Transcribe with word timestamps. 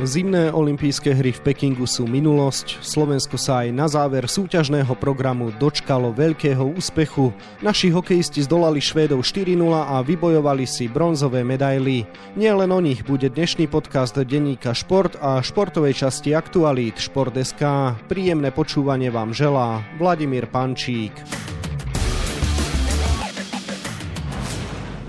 Zimné 0.00 0.48
olympijské 0.48 1.12
hry 1.12 1.28
v 1.28 1.44
Pekingu 1.44 1.84
sú 1.84 2.08
minulosť. 2.08 2.80
Slovensko 2.80 3.36
sa 3.36 3.62
aj 3.62 3.68
na 3.68 3.84
záver 3.84 4.24
súťažného 4.24 4.96
programu 4.96 5.52
dočkalo 5.52 6.16
veľkého 6.16 6.72
úspechu. 6.72 7.36
Naši 7.60 7.92
hokejisti 7.92 8.40
zdolali 8.48 8.80
Švédov 8.80 9.20
4-0 9.20 9.60
a 9.68 10.00
vybojovali 10.00 10.64
si 10.64 10.88
bronzové 10.88 11.44
medaily. 11.44 12.08
Nie 12.32 12.56
len 12.56 12.72
o 12.72 12.80
nich 12.80 13.04
bude 13.04 13.28
dnešný 13.28 13.68
podcast 13.68 14.16
denníka 14.16 14.72
Šport 14.72 15.20
a 15.20 15.44
športovej 15.44 15.92
časti 15.92 16.32
Aktualít 16.32 16.96
Šport.sk. 16.96 17.60
Príjemné 18.08 18.56
počúvanie 18.56 19.12
vám 19.12 19.36
želá 19.36 19.84
Vladimír 20.00 20.48
Pančík. 20.48 21.12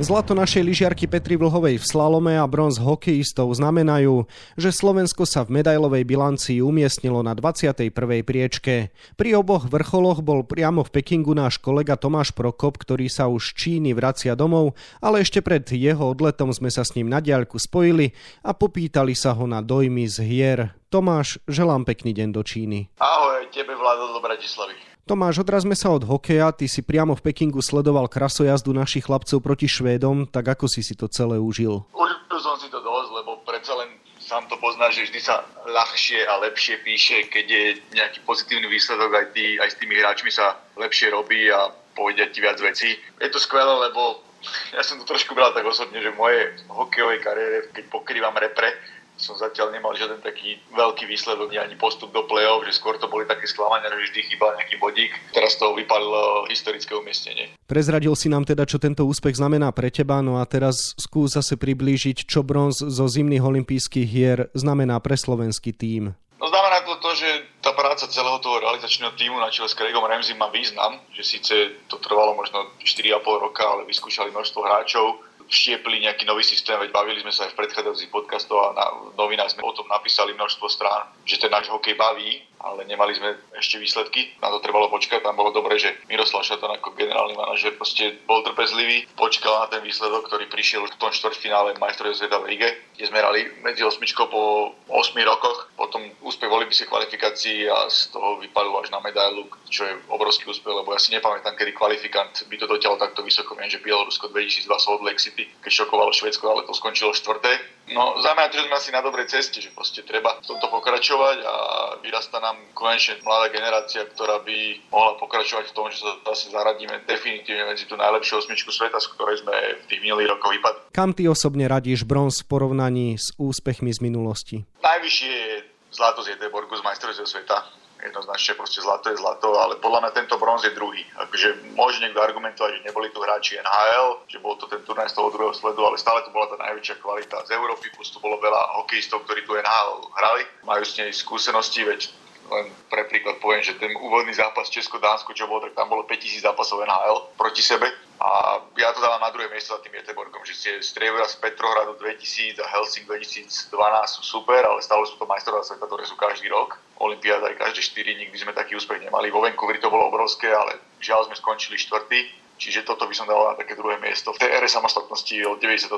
Zlato 0.02 0.34
našej 0.34 0.66
lyžiarky 0.66 1.06
Petri 1.06 1.38
Vlhovej 1.38 1.78
v 1.78 1.86
slalome 1.86 2.34
a 2.34 2.42
bronz 2.50 2.82
hokejistov 2.82 3.54
znamenajú, 3.54 4.26
že 4.58 4.74
Slovensko 4.74 5.30
sa 5.30 5.46
v 5.46 5.62
medailovej 5.62 6.10
bilancii 6.10 6.58
umiestnilo 6.58 7.22
na 7.22 7.38
21. 7.38 7.94
priečke. 8.26 8.90
Pri 9.14 9.30
oboch 9.38 9.70
vrcholoch 9.70 10.26
bol 10.26 10.42
priamo 10.42 10.82
v 10.82 10.90
Pekingu 10.90 11.38
náš 11.38 11.62
kolega 11.62 12.02
Tomáš 12.02 12.34
Prokop, 12.34 12.82
ktorý 12.82 13.14
sa 13.14 13.30
už 13.30 13.54
Číny 13.54 13.94
vracia 13.94 14.34
domov, 14.34 14.74
ale 15.06 15.22
ešte 15.22 15.38
pred 15.46 15.70
jeho 15.70 16.18
odletom 16.18 16.50
sme 16.50 16.74
sa 16.74 16.82
s 16.82 16.98
ním 16.98 17.06
na 17.06 17.22
diaľku 17.22 17.62
spojili 17.62 18.18
a 18.42 18.58
popýtali 18.58 19.14
sa 19.14 19.38
ho 19.38 19.46
na 19.46 19.62
dojmy 19.62 20.10
z 20.10 20.18
hier. 20.26 20.60
Tomáš, 20.90 21.38
želám 21.46 21.86
pekný 21.86 22.18
deň 22.18 22.30
do 22.34 22.42
Číny. 22.42 22.90
Ahoj, 22.98 23.54
tebe 23.54 23.78
vládo 23.78 24.18
do 24.18 24.20
Bratislavy. 24.20 24.91
Tomáš, 25.12 25.44
odrazme 25.44 25.76
sa 25.76 25.92
od 25.92 26.08
hokeja. 26.08 26.56
Ty 26.56 26.72
si 26.72 26.80
priamo 26.80 27.20
v 27.20 27.20
Pekingu 27.20 27.60
sledoval 27.60 28.08
krasojazdu 28.08 28.72
našich 28.72 29.12
chlapcov 29.12 29.44
proti 29.44 29.68
Švédom, 29.68 30.24
tak 30.24 30.56
ako 30.56 30.72
si 30.72 30.80
si 30.80 30.96
to 30.96 31.12
celé 31.12 31.36
užil? 31.36 31.84
Užil 31.92 32.40
som 32.40 32.56
si 32.56 32.72
to 32.72 32.80
dosť, 32.80 33.20
lebo 33.20 33.44
predsa 33.44 33.76
len 33.76 33.92
sám 34.24 34.48
to 34.48 34.56
pozná, 34.64 34.88
že 34.88 35.04
vždy 35.12 35.20
sa 35.20 35.44
ľahšie 35.68 36.24
a 36.32 36.40
lepšie 36.48 36.80
píše, 36.88 37.28
keď 37.28 37.44
je 37.44 37.64
nejaký 37.92 38.24
pozitívny 38.24 38.72
výsledok, 38.72 39.12
aj, 39.12 39.28
tý, 39.36 39.60
aj 39.60 39.76
s 39.76 39.80
tými 39.84 40.00
hráčmi 40.00 40.32
sa 40.32 40.56
lepšie 40.80 41.12
robí 41.12 41.52
a 41.52 41.76
povedia 41.92 42.32
ti 42.32 42.40
viac 42.40 42.64
vecí. 42.64 42.96
Je 43.20 43.28
to 43.28 43.44
skvelé, 43.44 43.92
lebo 43.92 44.24
ja 44.72 44.80
som 44.80 44.96
to 44.96 45.04
trošku 45.04 45.36
bral 45.36 45.52
tak 45.52 45.68
osobne, 45.68 46.00
že 46.00 46.16
v 46.16 46.24
mojej 46.24 46.56
hokejovej 46.72 47.20
kariére, 47.20 47.68
keď 47.76 47.84
pokrývam 47.92 48.40
repre, 48.40 48.80
som 49.22 49.38
zatiaľ 49.38 49.70
nemal 49.70 49.94
žiaden 49.94 50.20
taký 50.20 50.58
veľký 50.74 51.06
výsledok, 51.06 51.54
ani 51.54 51.78
postup 51.78 52.10
do 52.10 52.26
play-off, 52.26 52.66
že 52.66 52.74
skôr 52.76 52.98
to 52.98 53.06
boli 53.06 53.30
také 53.30 53.46
sklamania, 53.46 53.94
že 53.94 54.10
vždy 54.10 54.20
chýbal 54.34 54.58
nejaký 54.58 54.76
bodík. 54.82 55.14
Teraz 55.30 55.56
to 55.62 55.78
vypadlo 55.78 56.50
historické 56.50 56.98
umiestnenie. 56.98 57.54
Prezradil 57.70 58.18
si 58.18 58.28
nám 58.28 58.44
teda, 58.44 58.66
čo 58.66 58.82
tento 58.82 59.06
úspech 59.06 59.38
znamená 59.38 59.70
pre 59.72 59.94
teba, 59.94 60.20
no 60.26 60.42
a 60.42 60.44
teraz 60.50 60.98
skús 60.98 61.38
zase 61.38 61.56
priblížiť, 61.56 62.26
čo 62.26 62.42
bronz 62.42 62.82
zo 62.82 63.06
zimných 63.06 63.46
olympijských 63.46 64.08
hier 64.10 64.50
znamená 64.58 64.98
pre 65.00 65.14
slovenský 65.14 65.72
tím. 65.72 66.18
No 66.42 66.50
znamená 66.50 66.82
to 66.82 66.98
to, 66.98 67.14
že 67.22 67.30
tá 67.62 67.70
práca 67.78 68.10
celého 68.10 68.42
toho 68.42 68.58
realizačného 68.58 69.14
týmu 69.14 69.38
na 69.38 69.54
čele 69.54 69.70
s 69.70 69.78
Craigom 69.78 70.02
Ramsey 70.02 70.34
má 70.34 70.50
význam, 70.50 70.98
že 71.14 71.22
síce 71.22 71.54
to 71.86 72.02
trvalo 72.02 72.34
možno 72.34 72.66
4,5 72.82 73.46
roka, 73.46 73.62
ale 73.62 73.86
vyskúšali 73.86 74.34
množstvo 74.34 74.60
hráčov, 74.66 75.22
vštiepli 75.52 76.08
nejaký 76.08 76.24
nový 76.24 76.48
systém, 76.48 76.80
veď 76.80 76.96
bavili 76.96 77.20
sme 77.20 77.36
sa 77.36 77.44
aj 77.46 77.52
v 77.54 77.60
predchádzajúcich 77.60 78.08
podcastoch 78.08 78.72
a 78.72 78.72
na 78.72 78.86
novinách 79.20 79.52
sme 79.52 79.68
o 79.68 79.76
tom 79.76 79.86
napísali 79.92 80.32
množstvo 80.32 80.66
strán, 80.72 81.12
že 81.28 81.36
ten 81.36 81.52
náš 81.52 81.68
hokej 81.68 82.00
baví, 82.00 82.40
ale 82.62 82.86
nemali 82.86 83.14
sme 83.18 83.36
ešte 83.58 83.82
výsledky. 83.82 84.34
Na 84.40 84.54
to 84.54 84.62
trebalo 84.62 84.88
počkať, 84.94 85.26
tam 85.26 85.38
bolo 85.38 85.52
dobré, 85.52 85.78
že 85.82 85.98
Miroslav 86.08 86.46
Šatan 86.46 86.78
ako 86.78 86.94
generálny 86.94 87.34
manažer 87.34 87.74
proste 87.76 88.22
bol 88.30 88.46
trpezlivý, 88.46 89.10
počkal 89.18 89.66
na 89.66 89.68
ten 89.68 89.82
výsledok, 89.82 90.30
ktorý 90.30 90.46
prišiel 90.48 90.86
v 90.86 90.98
tom 91.02 91.12
štvrťfinále 91.12 91.78
majstrov 91.82 92.14
sveta 92.14 92.38
v 92.42 92.56
Lige, 92.56 92.70
kde 92.96 93.06
sme 93.10 93.22
hrali 93.22 93.50
medzi 93.66 93.82
osmičkou 93.82 94.30
po 94.30 94.74
8 94.90 95.18
rokoch, 95.26 95.74
potom 95.76 96.06
úspech 96.22 96.50
v 96.50 96.58
olympijskej 96.62 96.88
kvalifikácii 96.88 97.60
a 97.70 97.90
z 97.90 98.14
toho 98.14 98.38
vypadol 98.38 98.78
až 98.82 98.94
na 98.94 99.02
medailu, 99.02 99.50
čo 99.68 99.88
je 99.88 99.94
obrovský 100.12 100.46
úspech, 100.50 100.74
lebo 100.74 100.94
ja 100.94 101.00
si 101.02 101.16
nepamätám, 101.16 101.58
kedy 101.58 101.74
kvalifikant 101.74 102.46
by 102.46 102.56
to 102.60 102.70
dotiaľ 102.70 103.02
takto 103.02 103.26
vysoko. 103.26 103.58
Viem, 103.58 103.72
že 103.72 103.82
Bielorusko 103.82 104.30
2002 104.30 104.70
Salt 104.78 105.02
Lake 105.02 105.22
City, 105.22 105.50
keď 105.66 105.72
šokovalo 105.84 106.14
Švedsko, 106.14 106.46
ale 106.46 106.68
to 106.68 106.78
skončilo 106.78 107.16
štvrté. 107.16 107.58
No 107.92 108.16
znamená 108.24 108.48
to, 108.48 108.58
že 108.58 108.68
sme 108.72 108.76
asi 108.80 108.92
na 108.96 109.04
dobrej 109.04 109.28
ceste, 109.28 109.60
že 109.60 109.76
proste 109.76 110.02
treba 110.08 110.40
v 110.40 110.48
tomto 110.48 110.68
pokračovať 110.72 111.38
a 111.44 111.56
vyrastá 112.00 112.40
nám 112.40 112.56
konečne 112.72 113.20
mladá 113.24 113.52
generácia, 113.52 114.08
ktorá 114.08 114.40
by 114.42 114.88
mohla 114.88 115.20
pokračovať 115.20 115.72
v 115.72 115.76
tom, 115.76 115.92
že 115.92 116.00
sa 116.00 116.12
zase 116.32 116.56
zaradíme 116.56 117.04
definitívne 117.04 117.68
medzi 117.68 117.84
tú 117.86 118.00
najlepšiu 118.00 118.48
osmičku 118.48 118.72
sveta, 118.72 119.00
z 119.04 119.12
ktorej 119.16 119.44
sme 119.44 119.56
v 119.84 119.86
tých 119.92 120.02
minulých 120.02 120.32
rokoch 120.36 120.56
vypadli. 120.56 120.82
Kam 120.96 121.12
ty 121.12 121.28
osobne 121.28 121.68
radíš 121.68 122.08
bronz 122.08 122.44
v 122.44 122.48
porovnaní 122.48 123.20
s 123.20 123.36
úspechmi 123.36 123.92
z 123.92 124.00
minulosti? 124.00 124.58
Najvyššie 124.80 125.32
je 125.32 125.56
zlato 125.92 126.24
z 126.24 126.40
Jeteborgu 126.40 126.80
z 126.80 126.84
majstrovstiev 126.88 127.28
sveta 127.28 127.81
jednoznačne 128.02 128.58
proste 128.58 128.82
zlato 128.82 129.14
je 129.14 129.22
zlato, 129.22 129.54
ale 129.56 129.78
podľa 129.78 130.06
mňa 130.06 130.12
tento 130.18 130.36
bronz 130.42 130.66
je 130.66 130.74
druhý. 130.74 131.06
Akože 131.22 131.74
môže 131.78 132.02
niekto 132.02 132.20
argumentovať, 132.20 132.82
že 132.82 132.86
neboli 132.90 133.14
tu 133.14 133.22
hráči 133.22 133.62
NHL, 133.62 134.26
že 134.28 134.42
bol 134.42 134.58
to 134.58 134.66
ten 134.66 134.82
turnaj 134.84 135.10
z 135.14 135.18
toho 135.18 135.30
druhého 135.30 135.54
sledu, 135.54 135.82
ale 135.86 136.02
stále 136.02 136.26
to 136.26 136.34
bola 136.34 136.50
tá 136.50 136.58
najväčšia 136.60 137.00
kvalita 137.00 137.46
z 137.46 137.54
Európy, 137.56 137.94
plus 137.94 138.10
tu 138.10 138.18
bolo 138.18 138.42
veľa 138.42 138.82
hokejistov, 138.82 139.24
ktorí 139.26 139.46
tu 139.46 139.54
NHL 139.54 139.92
hrali, 140.18 140.44
majú 140.66 140.84
s 140.84 140.98
nej 140.98 141.14
skúsenosti, 141.14 141.86
veď 141.86 142.10
len 142.52 142.68
pre 142.92 143.08
príklad 143.08 143.40
poviem, 143.40 143.64
že 143.64 143.80
ten 143.80 143.96
úvodný 143.96 144.36
zápas 144.36 144.68
Česko-Dánsko, 144.68 145.32
čo 145.32 145.48
bol, 145.48 145.64
tak 145.64 145.72
tam 145.72 145.88
bolo 145.88 146.04
5000 146.04 146.44
zápasov 146.44 146.84
NHL 146.84 147.40
proti 147.40 147.64
sebe. 147.64 147.88
A 148.22 148.62
ja 148.78 148.94
to 148.94 149.02
dávam 149.02 149.18
na 149.18 149.34
druhé 149.34 149.50
miesto 149.50 149.74
za 149.74 149.82
tým 149.82 149.98
Jeteborgom, 149.98 150.46
že 150.46 150.54
tie 150.54 150.78
strievia 150.78 151.26
z 151.26 151.42
Petrohradu 151.42 151.98
2000 151.98 152.62
a 152.62 152.70
Helsing 152.70 153.10
2012 153.10 153.66
sú 154.14 154.22
super, 154.22 154.62
ale 154.62 154.78
stále 154.86 155.02
sú 155.10 155.18
to 155.18 155.26
majstrová 155.26 155.66
sveta, 155.66 155.90
ktoré 155.90 156.06
sú 156.06 156.14
každý 156.14 156.54
rok. 156.54 156.78
Olympiáda 157.02 157.50
aj 157.50 157.58
každé 157.58 157.82
4, 157.82 158.22
nikdy 158.22 158.38
sme 158.38 158.54
taký 158.54 158.78
úspech 158.78 159.02
nemali. 159.02 159.34
Vo 159.34 159.42
Vancouveri 159.42 159.82
to 159.82 159.90
bolo 159.90 160.14
obrovské, 160.14 160.54
ale 160.54 160.78
žiaľ 161.02 161.26
sme 161.26 161.34
skončili 161.34 161.82
štvrtý 161.82 162.42
Čiže 162.62 162.86
toto 162.86 163.10
by 163.10 163.16
som 163.18 163.26
dal 163.26 163.42
na 163.42 163.58
také 163.58 163.74
druhé 163.74 163.98
miesto 163.98 164.30
v 164.30 164.46
tej 164.46 164.54
ére 164.54 164.70
samostatnosti 164.70 165.34
od 165.50 165.58
93. 165.58 165.98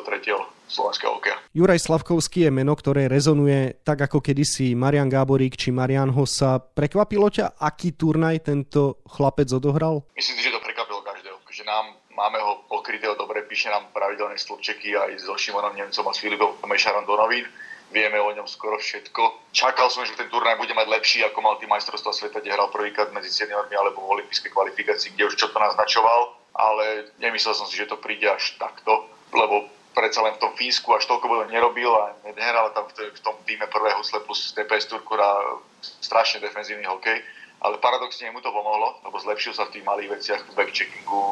slovenského 0.71 1.11
hokeja. 1.19 1.35
Juraj 1.51 1.83
Slavkovský 1.83 2.47
je 2.47 2.51
meno, 2.55 2.71
ktoré 2.71 3.11
rezonuje 3.11 3.83
tak 3.83 4.07
ako 4.07 4.23
kedysi 4.23 4.71
Marian 4.71 5.11
Gáborík 5.11 5.59
či 5.59 5.75
Marian 5.75 6.15
Hossa. 6.15 6.63
Prekvapilo 6.63 7.27
ťa, 7.27 7.59
aký 7.59 7.99
turnaj 7.99 8.47
tento 8.47 9.03
chlapec 9.11 9.51
odohral? 9.51 10.07
Myslím 10.15 10.39
si, 10.39 10.47
že 10.47 10.55
to 10.55 10.63
prekvapilo 10.63 11.03
každého. 11.03 11.35
Že 11.51 11.67
nám 11.67 11.85
máme 12.15 12.39
ho 12.39 12.63
pokrytého 12.69 13.15
dobre, 13.15 13.41
píše 13.45 13.69
nám 13.69 13.89
pravidelné 13.93 14.37
stĺpčeky 14.37 14.97
aj 14.97 15.25
so 15.25 15.37
Šimonom 15.37 15.75
Nemcom 15.75 16.05
a 16.07 16.13
s 16.13 16.21
Filipom 16.21 16.57
Mešarom 16.65 17.05
do 17.05 17.17
novín 17.17 17.45
vieme 17.93 18.17
o 18.17 18.33
ňom 18.33 18.49
skoro 18.49 18.81
všetko. 18.81 19.53
Čakal 19.53 19.89
som, 19.93 20.01
že 20.01 20.17
ten 20.17 20.25
turnaj 20.29 20.57
bude 20.57 20.73
mať 20.73 20.87
lepší, 20.89 21.21
ako 21.25 21.45
mal 21.45 21.61
tým 21.61 21.69
majstrovstva 21.69 22.09
sveta, 22.09 22.41
kde 22.41 22.53
hral 22.53 22.73
prvýkrát 22.73 23.13
medzi 23.13 23.29
seniormi 23.29 23.77
alebo 23.77 24.01
v 24.01 24.11
olympijskej 24.17 24.49
kvalifikácii, 24.49 25.13
kde 25.13 25.29
už 25.29 25.37
čo 25.37 25.53
to 25.53 25.61
naznačoval 25.61 26.43
ale 26.53 27.09
nemyslel 27.17 27.57
som 27.57 27.65
si, 27.65 27.77
že 27.77 27.89
to 27.89 27.97
príde 27.97 28.29
až 28.29 28.53
takto, 28.61 29.09
lebo 29.33 29.65
predsa 29.97 30.21
len 30.21 30.37
v 30.37 30.41
tom 30.41 30.53
Fínsku 30.53 30.89
až 30.93 31.05
toľko 31.09 31.25
bodov 31.25 31.49
nerobil 31.49 31.89
a 31.89 32.13
nehral 32.33 32.73
tam 32.73 32.89
v 32.89 33.19
tom 33.21 33.37
týme 33.45 33.65
prvé 33.69 33.93
husle 33.97 34.21
plus 34.25 34.53
TPS 34.53 34.89
Turkura 34.89 35.57
strašne 35.81 36.41
defenzívny 36.41 36.85
hokej. 36.85 37.21
Ale 37.63 37.79
paradoxne 37.79 38.27
mu 38.35 38.43
to 38.43 38.51
pomohlo, 38.51 38.99
lebo 39.07 39.15
zlepšil 39.23 39.55
sa 39.55 39.63
v 39.71 39.79
tých 39.79 39.87
malých 39.87 40.19
veciach, 40.19 40.41
v 40.51 40.55
backcheckingu, 40.59 41.23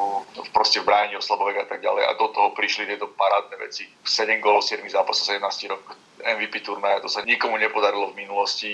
proste 0.56 0.80
v 0.80 0.88
bráni 0.88 1.19
o 1.19 1.22
slabovek 1.22 1.59
a 1.59 1.68
tak 1.68 1.84
ďalej. 1.84 2.08
A 2.08 2.16
do 2.16 2.31
toho 2.31 2.56
prišli 2.56 2.88
tieto 2.88 3.12
parádne 3.12 3.59
veci. 3.59 3.92
7 4.08 4.40
gólov, 4.40 4.64
7 4.64 4.80
zápasov, 4.88 5.36
17 5.36 5.72
rok. 5.75 5.84
MVP 6.22 6.64
turnaja, 6.64 7.02
to 7.03 7.09
sa 7.09 7.25
nikomu 7.28 7.59
nepodarilo 7.59 8.16
v 8.16 8.24
minulosti. 8.24 8.72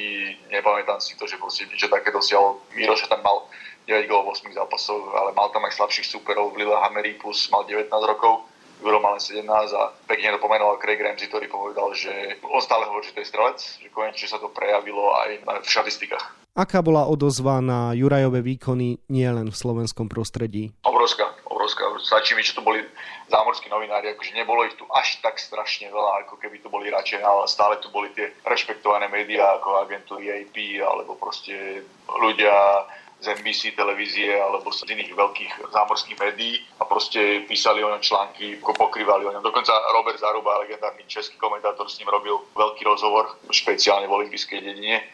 Nepamätám 0.53 1.01
si 1.01 1.17
to, 1.17 1.25
že 1.25 1.41
proste 1.41 1.65
niečo 1.65 1.89
také 1.89 2.13
dosiahol. 2.13 2.61
Miroša 2.77 3.09
tam 3.09 3.25
mal 3.25 3.49
9 3.89 4.05
gólov 4.05 4.35
v 4.35 4.51
8 4.51 4.59
zápasoch, 4.59 5.03
ale 5.15 5.31
mal 5.33 5.49
tam 5.49 5.63
aj 5.65 5.79
slabších 5.79 6.05
superov, 6.05 6.53
v 6.53 6.61
Lillehammeri 6.61 7.15
plus 7.17 7.47
mal 7.49 7.63
19 7.63 7.89
rokov, 7.89 8.45
Euro 8.83 9.01
mal 9.01 9.17
len 9.17 9.23
17 9.23 9.41
a 9.73 9.89
pekne 10.05 10.37
to 10.37 10.43
pomenoval 10.43 10.77
Craig 10.77 11.01
Ramsey, 11.01 11.25
ktorý 11.25 11.49
povedal, 11.49 11.97
že 11.97 12.37
on 12.45 12.61
stále 12.61 12.85
hovorí, 12.85 13.09
že 13.09 13.17
to 13.17 13.25
je 13.25 13.31
strelec, 13.33 13.57
že 13.57 13.89
konečne 13.89 14.29
sa 14.29 14.37
to 14.37 14.53
prejavilo 14.53 15.17
aj 15.17 15.41
v 15.41 15.67
štatistikách. 15.71 16.25
Aká 16.57 16.81
bola 16.81 17.05
odozva 17.05 17.61
na 17.61 17.93
Jurajové 17.93 18.41
výkony 18.41 18.97
nielen 19.13 19.53
v 19.53 19.59
slovenskom 19.61 20.09
prostredí? 20.09 20.73
Obrovská, 20.81 21.29
obrovská. 21.45 21.85
Stačí 22.01 22.33
že 22.41 22.57
to 22.57 22.65
boli 22.65 22.81
zámorskí 23.29 23.69
novinári, 23.69 24.17
akože 24.17 24.33
nebolo 24.33 24.65
ich 24.65 24.73
tu 24.73 24.81
až 24.89 25.21
tak 25.21 25.37
strašne 25.37 25.93
veľa, 25.93 26.25
ako 26.25 26.41
keby 26.41 26.57
to 26.57 26.73
boli 26.73 26.89
radšej, 26.89 27.21
ale 27.21 27.45
stále 27.45 27.77
tu 27.77 27.93
boli 27.93 28.09
tie 28.17 28.33
rešpektované 28.41 29.05
médiá 29.05 29.61
ako 29.61 29.85
agentúry 29.85 30.33
AP 30.33 30.81
alebo 30.81 31.13
proste 31.13 31.85
ľudia 32.09 32.89
z 33.21 33.37
NBC 33.37 33.77
televízie 33.77 34.33
alebo 34.33 34.73
z 34.73 34.81
iných 34.89 35.13
veľkých 35.13 35.53
zámorských 35.69 36.17
médií 36.17 36.57
a 36.81 36.89
proste 36.89 37.45
písali 37.45 37.85
o 37.85 37.93
ňom 37.93 38.01
články, 38.01 38.57
pokrývali 38.65 39.29
o 39.29 39.33
ňom. 39.37 39.45
Dokonca 39.45 39.77
Robert 39.93 40.17
Zaruba, 40.17 40.65
legendárny 40.65 41.05
český 41.05 41.37
komentátor, 41.37 41.85
s 41.85 42.01
ním 42.01 42.09
robil 42.09 42.41
veľký 42.57 42.81
rozhovor, 42.81 43.37
špeciálne 43.53 44.09
v 44.09 44.25
olympijskej 44.25 44.57
dedine 44.65 45.05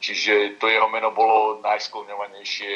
Čiže 0.00 0.56
to 0.56 0.64
jeho 0.64 0.88
meno 0.88 1.12
bolo 1.12 1.60
najskloňovanejšie 1.60 2.72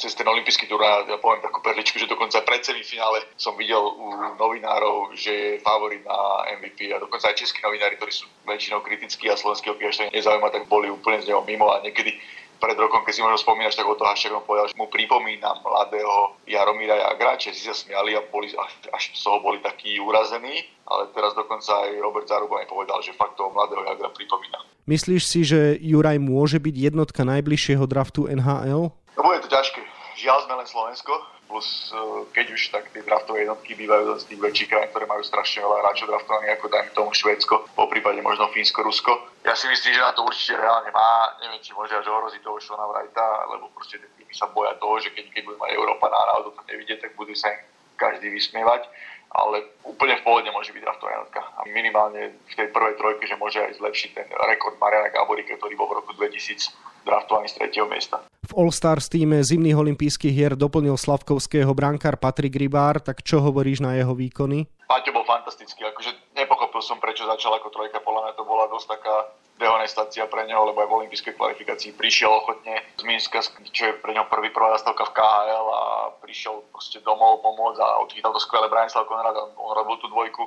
cez 0.00 0.16
ten 0.16 0.24
olimpijský 0.24 0.64
turnaj. 0.64 1.04
Ja 1.04 1.20
poviem 1.20 1.44
takú 1.44 1.60
perličku, 1.60 2.00
že 2.00 2.08
dokonca 2.08 2.40
pred 2.40 2.64
semifinále 2.64 3.28
som 3.36 3.52
videl 3.60 3.84
u 3.84 4.08
novinárov, 4.40 5.12
že 5.12 5.32
je 5.32 5.60
favorit 5.60 6.00
na 6.08 6.48
MVP 6.56 6.96
a 6.96 6.96
dokonca 6.96 7.28
aj 7.28 7.44
českí 7.44 7.60
novinári, 7.60 8.00
ktorí 8.00 8.12
sú 8.16 8.24
väčšinou 8.48 8.80
kritickí 8.80 9.28
a 9.28 9.36
slovenský 9.36 9.68
hokej 9.68 10.08
nezaujíma, 10.16 10.48
tak 10.48 10.64
boli 10.64 10.88
úplne 10.88 11.20
z 11.20 11.28
neho 11.28 11.44
mimo 11.44 11.68
a 11.68 11.84
niekedy 11.84 12.16
pred 12.62 12.78
rokom, 12.78 13.02
keď 13.02 13.12
si 13.18 13.26
možno 13.26 13.42
spomínaš, 13.42 13.74
tak 13.74 13.90
o 13.90 13.98
to 13.98 14.06
Hašek 14.06 14.30
povedal, 14.46 14.70
že 14.70 14.78
mu 14.78 14.86
pripomína 14.86 15.58
mladého 15.66 16.38
Jaromíra 16.46 16.94
Jagra, 16.94 17.34
že 17.34 17.50
si 17.50 17.66
sa 17.66 17.74
smiali 17.74 18.14
a 18.14 18.22
boli, 18.22 18.54
až, 18.54 18.72
až 18.94 19.10
z 19.10 19.18
toho 19.18 19.42
boli 19.42 19.58
takí 19.58 19.98
urazení, 19.98 20.62
ale 20.86 21.10
teraz 21.10 21.34
dokonca 21.34 21.90
aj 21.90 21.98
Robert 21.98 22.30
Zaruba 22.30 22.62
mi 22.62 22.70
povedal, 22.70 23.02
že 23.02 23.18
fakt 23.18 23.34
toho 23.34 23.50
mladého 23.50 23.82
Jagra 23.82 24.14
pripomína. 24.14 24.62
Myslíš 24.86 25.22
si, 25.26 25.42
že 25.42 25.74
Juraj 25.82 26.22
môže 26.22 26.62
byť 26.62 26.94
jednotka 26.94 27.26
najbližšieho 27.26 27.82
draftu 27.90 28.30
NHL? 28.30 28.94
No 28.94 29.20
bude 29.20 29.42
to 29.42 29.50
ťažké. 29.50 29.82
Žiaľ 30.22 30.38
sme 30.46 30.54
len 30.62 30.68
Slovensko, 30.70 31.12
plus 31.52 31.92
eh, 31.92 32.00
keď 32.32 32.46
už 32.56 32.62
tak 32.72 32.88
tie 32.96 33.04
draftové 33.04 33.44
jednotky 33.44 33.76
bývajú 33.76 34.16
z 34.16 34.32
tých 34.32 34.40
väčších 34.40 34.68
krajín, 34.72 34.88
ktoré 34.88 35.04
majú 35.04 35.20
strašne 35.20 35.60
veľa 35.60 35.84
hráčov 35.84 36.08
draftovaných, 36.08 36.52
ako 36.56 36.66
dajme 36.72 36.90
tomu 36.96 37.10
Švédsko, 37.12 37.54
po 37.76 37.84
prípade 37.92 38.24
možno 38.24 38.48
Fínsko, 38.56 38.80
Rusko. 38.80 39.12
Ja 39.44 39.52
si 39.52 39.68
myslím, 39.68 39.92
že 39.92 40.00
na 40.00 40.16
to 40.16 40.24
určite 40.24 40.56
reálne 40.56 40.88
má, 40.88 41.36
neviem, 41.44 41.60
či 41.60 41.76
môže 41.76 41.92
až 41.92 42.08
ohroziť 42.08 42.40
toho 42.40 42.56
Šona 42.56 42.88
Wrighta, 42.88 43.52
lebo 43.52 43.68
proste 43.76 44.00
tie 44.00 44.08
týmy 44.16 44.32
sa 44.32 44.48
boja 44.48 44.72
toho, 44.80 44.96
že 45.04 45.12
keď, 45.12 45.28
keď 45.28 45.42
bude 45.44 45.60
mať 45.60 45.70
Európa 45.76 46.08
náhodou 46.08 46.56
to 46.56 46.64
nevidie, 46.72 46.96
tak 46.96 47.12
budú 47.20 47.36
sa 47.36 47.52
každý 48.00 48.32
vysmievať 48.32 48.88
ale 49.32 49.64
úplne 49.88 50.20
v 50.20 50.24
pohode 50.28 50.48
môže 50.52 50.76
byť 50.76 50.82
draftová 50.84 51.10
jednotka. 51.16 51.40
A 51.56 51.64
minimálne 51.68 52.36
v 52.36 52.54
tej 52.54 52.68
prvej 52.68 52.94
trojke, 53.00 53.24
že 53.24 53.40
môže 53.40 53.58
aj 53.64 53.80
zlepšiť 53.80 54.10
ten 54.12 54.28
rekord 54.48 54.76
Mariana 54.76 55.08
Gaborika, 55.08 55.56
ktorý 55.56 55.74
bol 55.76 55.88
v 55.88 56.04
roku 56.04 56.12
2000 56.14 56.72
draftovaný 57.02 57.50
z 57.50 57.56
tretieho 57.58 57.86
miesta. 57.88 58.22
V 58.46 58.52
All-Stars 58.54 59.10
týme 59.10 59.40
zimných 59.42 59.74
olympijských 59.74 60.34
hier 60.34 60.52
doplnil 60.54 60.94
Slavkovského 60.94 61.70
brankár 61.74 62.20
Patrik 62.20 62.54
Rybár, 62.54 63.02
tak 63.02 63.24
čo 63.24 63.42
hovoríš 63.42 63.82
na 63.82 63.98
jeho 63.98 64.14
výkony? 64.14 64.68
Paťo 64.86 65.10
bol 65.10 65.24
fantastický, 65.26 65.88
akože 65.88 66.36
nepochopil 66.36 66.84
som, 66.84 67.00
prečo 67.00 67.26
začal 67.26 67.56
ako 67.58 67.72
trojka, 67.72 68.04
podľa 68.04 68.28
mňa 68.28 68.32
to 68.36 68.44
bola 68.44 68.68
dosť 68.70 68.86
taká 68.98 69.14
dehonestácia 69.62 70.26
pre 70.26 70.42
neho, 70.50 70.66
lebo 70.66 70.82
aj 70.82 70.88
v 70.90 70.96
olympijskej 71.06 71.38
kvalifikácii 71.38 71.94
prišiel 71.94 72.34
ochotne 72.34 72.82
z 72.98 73.02
Minska, 73.06 73.38
čo 73.70 73.82
je 73.88 73.98
pre 74.02 74.10
neho 74.10 74.26
prvý 74.26 74.50
prvá 74.50 74.74
zastavka 74.74 75.06
v 75.06 75.14
KHL 75.14 75.66
a 75.70 75.82
prišiel 76.18 76.66
proste 76.74 76.98
domov 77.06 77.38
pomôcť 77.46 77.78
a 77.78 78.02
odchytal 78.02 78.34
to 78.34 78.42
skvelé 78.42 78.66
Branislav 78.66 79.06
Konrad 79.06 79.38
a 79.38 79.46
on 79.54 79.72
robil 79.78 79.96
tú 80.02 80.10
dvojku. 80.10 80.42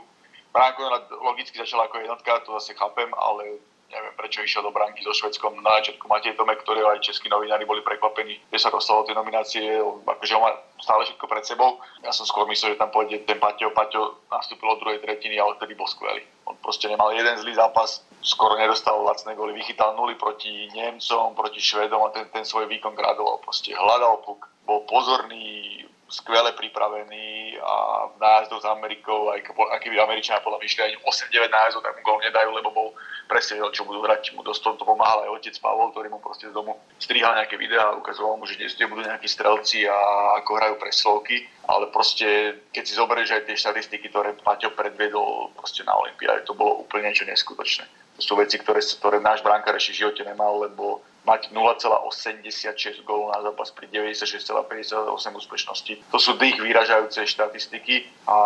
Brian 0.52 0.76
Konrad 0.76 1.08
logicky 1.12 1.56
začal 1.56 1.88
ako 1.88 2.04
jednotka, 2.04 2.44
to 2.44 2.60
zase 2.60 2.76
chápem, 2.76 3.08
ale 3.16 3.60
neviem 3.90 4.16
prečo 4.18 4.42
išiel 4.42 4.66
do 4.66 4.74
bránky 4.74 5.06
so 5.06 5.14
Švedskom 5.14 5.62
na 5.62 5.78
začiatku 5.82 6.10
Matej 6.10 6.34
Tomek, 6.34 6.62
ktorý 6.66 6.82
aj 6.90 7.06
českí 7.06 7.30
novinári 7.30 7.64
boli 7.70 7.86
prekvapení, 7.86 8.42
že 8.50 8.58
sa 8.58 8.74
dostalo 8.74 9.06
tie 9.06 9.14
nominácie, 9.14 9.78
akože 9.82 10.34
on 10.36 10.44
má 10.44 10.52
stále 10.82 11.06
všetko 11.06 11.26
pred 11.30 11.46
sebou. 11.46 11.78
Ja 12.02 12.10
som 12.10 12.26
skôr 12.26 12.50
myslel, 12.50 12.74
že 12.74 12.82
tam 12.82 12.90
pôjde 12.90 13.22
ten 13.30 13.38
Paťo. 13.38 13.70
Paťo 13.72 14.26
nastúpil 14.34 14.66
od 14.66 14.82
druhej 14.82 15.00
tretiny, 15.00 15.38
ale 15.38 15.56
vtedy 15.62 15.78
bol 15.78 15.86
skvelý. 15.86 16.26
On 16.50 16.58
proste 16.58 16.90
nemal 16.90 17.14
jeden 17.14 17.38
zlý 17.38 17.54
zápas, 17.54 18.02
skoro 18.26 18.58
nedostal 18.58 19.02
lacné 19.06 19.38
góly, 19.38 19.54
vychytal 19.54 19.94
nuly 19.94 20.18
proti 20.18 20.70
Nemcom, 20.74 21.38
proti 21.38 21.62
Švedom 21.62 22.02
a 22.06 22.10
ten, 22.10 22.26
ten 22.34 22.46
svoj 22.46 22.66
výkon 22.66 22.98
gradoval. 22.98 23.42
Proste 23.42 23.74
hľadal 23.74 24.26
puk, 24.26 24.50
bol 24.66 24.82
pozorný, 24.90 25.86
skvele 26.16 26.56
pripravený 26.56 27.60
a 27.60 27.76
v 28.08 28.16
nájazdoch 28.24 28.64
s 28.64 28.68
Amerikou, 28.72 29.36
aj 29.36 29.44
keby 29.84 30.00
Američania 30.00 30.40
podľa 30.40 30.64
mňa 30.64 30.68
išli 30.72 30.82
aj 30.88 30.92
8-9 31.04 31.52
nájazdov, 31.52 31.84
tak 31.84 32.00
mu 32.00 32.02
gol 32.08 32.24
nedajú, 32.24 32.50
lebo 32.56 32.70
bol 32.72 32.88
presne 33.28 33.60
čo 33.76 33.84
budú 33.84 34.06
hrať. 34.06 34.32
Mu 34.32 34.46
dosť 34.46 34.80
to 34.80 34.86
pomáhal 34.88 35.28
aj 35.28 35.34
otec 35.36 35.56
Pavol, 35.60 35.92
ktorý 35.92 36.08
mu 36.14 36.24
proste 36.24 36.48
z 36.48 36.54
domu 36.56 36.80
strihal 37.02 37.36
nejaké 37.36 37.60
videá 37.60 37.92
a 37.92 37.98
ukazoval 38.00 38.40
mu, 38.40 38.48
že 38.48 38.56
dnes 38.56 38.78
budú 38.78 39.04
nejakí 39.04 39.28
strelci 39.28 39.84
a 39.90 39.98
ako 40.40 40.52
hrajú 40.56 40.76
preslovky. 40.80 41.44
Ale 41.66 41.90
proste, 41.90 42.62
keď 42.70 42.84
si 42.86 42.94
zoberieš 42.94 43.36
aj 43.36 43.44
tie 43.50 43.58
štatistiky, 43.58 44.14
ktoré 44.14 44.38
Paťo 44.38 44.72
predviedol 44.78 45.52
proste 45.58 45.82
na 45.84 45.98
Olympiáde, 45.98 46.46
to 46.46 46.54
bolo 46.54 46.86
úplne 46.86 47.10
niečo 47.10 47.26
neskutočné. 47.26 47.90
To 48.16 48.22
sú 48.22 48.34
veci, 48.40 48.56
ktoré, 48.62 48.80
ktoré 48.80 49.18
náš 49.20 49.42
brankár 49.42 49.76
ešte 49.76 49.98
v 49.98 50.00
živote 50.06 50.22
nemal, 50.24 50.62
lebo 50.62 51.02
mať 51.26 51.50
0,86 51.52 53.02
gólov 53.04 53.34
na 53.34 53.42
zápas 53.42 53.74
pri 53.74 53.90
96,58 53.90 55.10
úspešnosti. 55.36 55.94
To 56.14 56.18
sú 56.22 56.38
dých 56.38 56.62
vyražajúce 56.62 57.26
štatistiky 57.26 58.06
a 58.30 58.38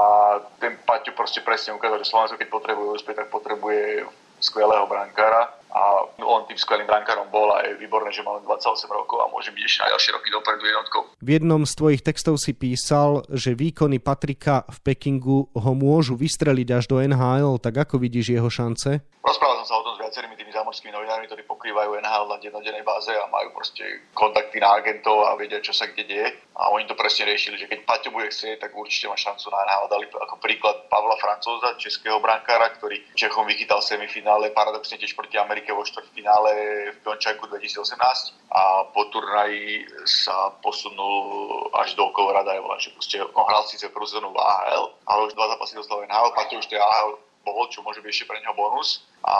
ten 0.63 0.79
Paťo 0.87 1.11
proste 1.11 1.43
presne 1.43 1.75
ukázal, 1.75 1.99
že 2.01 2.09
Slovensko 2.09 2.39
keď 2.39 2.49
potrebuje 2.49 2.87
úspech, 2.95 3.17
tak 3.19 3.27
potrebuje 3.27 4.07
skvelého 4.39 4.87
brankára 4.87 5.59
a 5.69 6.07
on 6.25 6.47
tým 6.49 6.57
skvelým 6.57 6.89
brankárom 6.89 7.29
bol 7.29 7.53
a 7.53 7.61
je 7.61 7.77
výborné, 7.77 8.09
že 8.09 8.25
má 8.25 8.39
len 8.39 8.43
28 8.47 8.89
rokov 8.89 9.21
a 9.21 9.29
môže 9.29 9.53
byť 9.53 9.63
ešte 9.67 9.79
na 9.85 9.91
ďalšie 9.93 10.11
roky 10.17 10.27
dopredu 10.33 10.63
jednotkou. 10.65 11.01
V 11.21 11.29
jednom 11.29 11.61
z 11.61 11.73
tvojich 11.77 12.01
textov 12.01 12.41
si 12.41 12.57
písal, 12.57 13.21
že 13.29 13.53
výkony 13.53 14.01
Patrika 14.01 14.65
v 14.65 14.77
Pekingu 14.81 15.51
ho 15.53 15.71
môžu 15.77 16.17
vystreliť 16.17 16.67
až 16.73 16.89
do 16.89 16.97
NHL, 16.97 17.61
tak 17.61 17.85
ako 17.85 18.01
vidíš 18.01 18.33
jeho 18.33 18.49
šance? 18.49 19.03
Rozprával 19.21 19.61
som 19.61 19.67
sa 19.67 19.75
o 19.77 19.83
tom 19.85 19.93
s 19.93 20.01
viacerými 20.01 20.33
tými 20.39 20.48
zámorskými 20.69 20.93
novinármi, 20.93 21.25
ktorí 21.25 21.49
pokrývajú 21.49 21.97
NHL 21.97 22.29
na 22.29 22.37
dennodennej 22.37 22.85
báze 22.85 23.09
a 23.09 23.25
majú 23.33 23.57
proste 23.57 24.05
kontakty 24.13 24.61
na 24.61 24.77
agentov 24.77 25.25
a 25.25 25.33
vedia, 25.33 25.57
čo 25.65 25.73
sa 25.73 25.89
kde 25.89 26.05
deje. 26.05 26.29
A 26.53 26.69
oni 26.69 26.85
to 26.85 26.93
presne 26.93 27.25
riešili, 27.25 27.57
že 27.57 27.65
keď 27.65 27.89
Paťo 27.89 28.13
bude 28.13 28.29
chcieť, 28.29 28.61
tak 28.61 28.77
určite 28.77 29.09
má 29.09 29.17
šancu 29.17 29.49
na 29.49 29.65
NHL. 29.65 29.89
Dali 29.89 30.05
ako 30.13 30.37
príklad 30.37 30.85
Pavla 30.93 31.17
Francúza, 31.17 31.73
českého 31.81 32.21
brankára, 32.21 32.69
ktorý 32.77 33.01
Čechom 33.17 33.49
vychytal 33.49 33.81
semifinále, 33.81 34.53
paradoxne 34.53 35.01
tiež 35.01 35.17
proti 35.17 35.41
Amerike 35.41 35.73
vo 35.73 35.81
štvrtfinále 35.81 36.53
v 36.93 36.97
Pjončanku 37.01 37.49
2018 37.49 38.53
a 38.53 38.85
po 38.93 39.09
turnaji 39.09 39.89
sa 40.05 40.53
posunul 40.61 41.65
až 41.81 41.97
do 41.97 42.13
Colorado 42.13 42.53
Avalanche. 42.53 42.93
Proste 42.93 43.25
on 43.25 43.45
hral 43.49 43.65
síce 43.65 43.89
prvú 43.89 44.05
sezónu 44.05 44.29
v 44.29 44.37
AHL, 44.37 44.85
ale 45.09 45.19
už 45.25 45.33
dva 45.33 45.49
zápasy 45.49 45.81
dostal 45.81 46.05
NHL, 46.05 46.37
Paťo 46.37 46.61
už 46.61 46.69
tej 46.69 46.77
AHL 46.77 47.17
bol, 47.47 47.65
čo 47.71 47.81
môže 47.81 48.03
byť 48.03 48.11
ešte 48.11 48.29
pre 48.29 48.37
neho 48.43 48.53
bonus. 48.53 49.01
A 49.23 49.35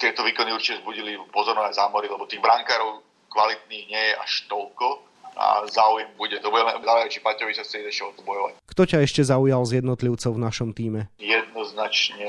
tieto 0.00 0.24
výkony 0.24 0.56
určite 0.56 0.80
zbudili 0.80 1.20
pozornosť 1.28 1.68
aj 1.68 1.76
zámory, 1.76 2.08
lebo 2.08 2.24
tých 2.24 2.40
brankárov 2.40 3.04
kvalitných 3.28 3.84
nie 3.92 4.04
je 4.10 4.14
až 4.16 4.32
toľko 4.48 5.09
a 5.40 5.64
záujem 5.72 6.08
bude. 6.20 6.36
To 6.44 6.52
bude 6.52 6.60
len 6.68 6.76
záujem, 6.84 7.08
či 7.08 7.24
Paťovi 7.24 7.56
sa 7.56 7.64
chce 7.64 7.80
ešte 7.88 8.04
o 8.04 8.12
to 8.12 8.20
bojovať. 8.20 8.60
Kto 8.68 8.82
ťa 8.84 8.98
ešte 9.00 9.24
zaujal 9.24 9.64
z 9.64 9.80
jednotlivcov 9.80 10.36
v 10.36 10.44
našom 10.44 10.76
týme? 10.76 11.08
Jednoznačne 11.16 12.28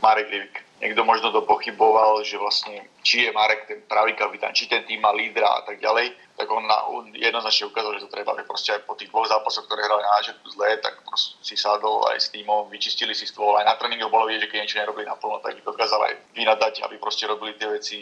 Marek 0.00 0.32
Rivik. 0.32 0.56
Niekto 0.78 1.02
možno 1.02 1.34
to 1.34 1.42
pochyboval, 1.42 2.22
že 2.22 2.38
vlastne 2.38 2.86
či 3.02 3.26
je 3.26 3.34
Marek 3.34 3.66
ten 3.66 3.82
pravý 3.90 4.14
kapitán, 4.14 4.54
či 4.54 4.70
ten 4.70 4.86
tým 4.86 5.02
má 5.02 5.10
lídra 5.10 5.50
a 5.50 5.66
tak 5.66 5.82
ďalej, 5.82 6.14
tak 6.38 6.46
on, 6.54 6.62
na, 6.70 6.86
on 6.86 7.10
jednoznačne 7.18 7.66
ukázal, 7.66 7.98
že 7.98 8.06
to 8.06 8.14
treba, 8.14 8.38
že 8.38 8.46
proste 8.46 8.70
aj 8.78 8.86
po 8.86 8.94
tých 8.94 9.10
dvoch 9.10 9.26
zápasoch, 9.26 9.66
ktoré 9.66 9.82
hrali 9.82 10.06
na 10.06 10.22
začiatku 10.22 10.46
zle, 10.54 10.78
tak 10.78 11.02
si 11.18 11.58
sadol 11.58 12.06
aj 12.14 12.22
s 12.22 12.30
týmom, 12.30 12.70
vyčistili 12.70 13.10
si 13.10 13.26
stôl, 13.26 13.58
aj 13.58 13.66
na 13.66 13.74
tréningu 13.74 14.06
bolo 14.06 14.30
vidieť, 14.30 14.46
že 14.46 14.50
keď 14.54 14.58
niečo 14.62 14.78
nerobili 14.78 15.10
naplno, 15.10 15.42
tak 15.42 15.58
ich 15.58 15.66
dokázal 15.66 15.98
aj 15.98 16.14
vynadať, 16.38 16.86
aby 16.86 16.94
proste 17.02 17.26
robili 17.26 17.58
tie 17.58 17.66
veci 17.74 17.98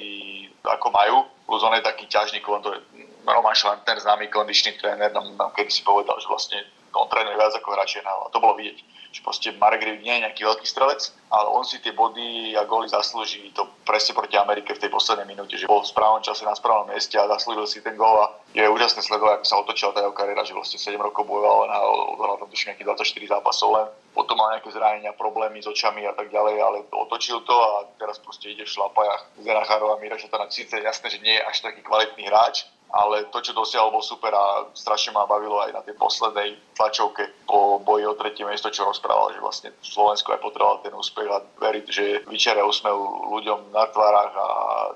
ako 0.69 0.93
majú. 0.93 1.17
Plus 1.49 1.65
on 1.65 1.81
je 1.81 1.81
taký 1.81 2.05
ťažný, 2.13 2.45
on 2.45 2.61
to 2.61 2.77
je 2.77 3.06
Roman 3.27 3.55
Šlantner, 3.55 3.99
známy 3.99 4.31
kondičný 4.31 4.79
tréner, 4.79 5.11
nám, 5.11 5.35
nám 5.35 5.51
kedy 5.53 5.71
si 5.71 5.83
povedal, 5.83 6.15
že 6.23 6.31
vlastne 6.31 6.59
on 6.95 7.11
trénuje 7.11 7.37
viac 7.37 7.53
ako 7.59 7.75
hráč 7.75 8.01
a 8.01 8.31
to 8.33 8.41
bolo 8.41 8.57
vidieť 8.57 8.79
že 9.17 9.25
proste 9.25 9.49
Marek 9.57 9.81
Rivik 9.81 10.05
nie 10.05 10.13
je 10.21 10.25
nejaký 10.29 10.45
veľký 10.45 10.67
strelec, 10.69 11.09
ale 11.33 11.49
on 11.49 11.65
si 11.65 11.81
tie 11.81 11.97
body 11.97 12.53
a 12.53 12.69
góly 12.69 12.85
zaslúži 12.85 13.49
to 13.57 13.65
presne 13.89 14.13
proti 14.13 14.37
Amerike 14.37 14.77
v 14.77 14.83
tej 14.85 14.93
poslednej 14.93 15.25
minúte, 15.25 15.57
že 15.57 15.65
bol 15.65 15.81
v 15.81 15.89
správnom 15.89 16.21
čase 16.21 16.45
na 16.45 16.53
správnom 16.53 16.93
mieste 16.93 17.17
a 17.17 17.25
zaslúžil 17.25 17.65
si 17.65 17.81
ten 17.81 17.97
gól 17.97 18.13
a 18.21 18.37
je 18.53 18.69
úžasné 18.69 19.01
sledovať, 19.01 19.41
ako 19.41 19.47
sa 19.49 19.57
otočila 19.65 19.97
tá 19.97 20.05
jeho 20.05 20.13
kariéra, 20.13 20.45
že 20.45 20.53
vlastne 20.53 20.77
7 20.77 21.01
rokov 21.01 21.25
bojoval 21.25 21.65
a 21.65 21.81
odohral 22.13 22.37
tam 22.37 22.53
tuším 22.53 22.77
nejakých 22.77 22.93
24 22.93 23.33
zápasov 23.41 23.69
len. 23.73 23.87
Potom 24.13 24.37
mal 24.37 24.53
nejaké 24.53 24.69
zranenia, 24.69 25.17
problémy 25.17 25.65
s 25.65 25.69
očami 25.69 26.05
a 26.05 26.13
tak 26.13 26.29
ďalej, 26.29 26.57
ale 26.61 26.79
otočil 26.93 27.41
to 27.49 27.57
a 27.57 27.89
teraz 27.97 28.21
proste 28.21 28.53
ide 28.53 28.69
v 28.69 28.75
šlapajach 28.77 29.33
Zenachárov 29.41 29.97
a 29.97 30.01
Mira 30.01 30.21
Šatana. 30.21 30.53
Síce 30.53 30.77
jasné, 30.77 31.09
že 31.09 31.25
nie 31.25 31.37
je 31.37 31.45
až 31.45 31.65
taký 31.65 31.81
kvalitný 31.81 32.29
hráč, 32.29 32.69
ale 32.91 33.27
to, 33.35 33.43
čo 33.43 33.53
dosiahol, 33.53 33.91
bol 33.91 34.05
super 34.05 34.31
a 34.31 34.71
strašne 34.73 35.13
ma 35.13 35.27
bavilo 35.27 35.59
aj 35.61 35.75
na 35.75 35.83
tej 35.83 35.99
poslednej 35.99 36.55
tlačovke 36.77 37.29
po 37.49 37.83
boji 37.83 38.07
o 38.07 38.15
tretie 38.15 38.47
miesto, 38.47 38.71
čo 38.71 38.87
rozprával, 38.87 39.35
že 39.35 39.43
vlastne 39.43 39.69
Slovensko 39.83 40.37
aj 40.37 40.41
potreboval 40.41 40.81
ten 40.85 40.95
úspech 40.95 41.29
a 41.29 41.43
veriť, 41.43 41.87
že 41.91 42.05
vyčaria 42.31 42.65
úsmev 42.65 42.95
ľuďom 43.33 43.75
na 43.75 43.85
tvárach 43.91 44.33
a 44.33 44.49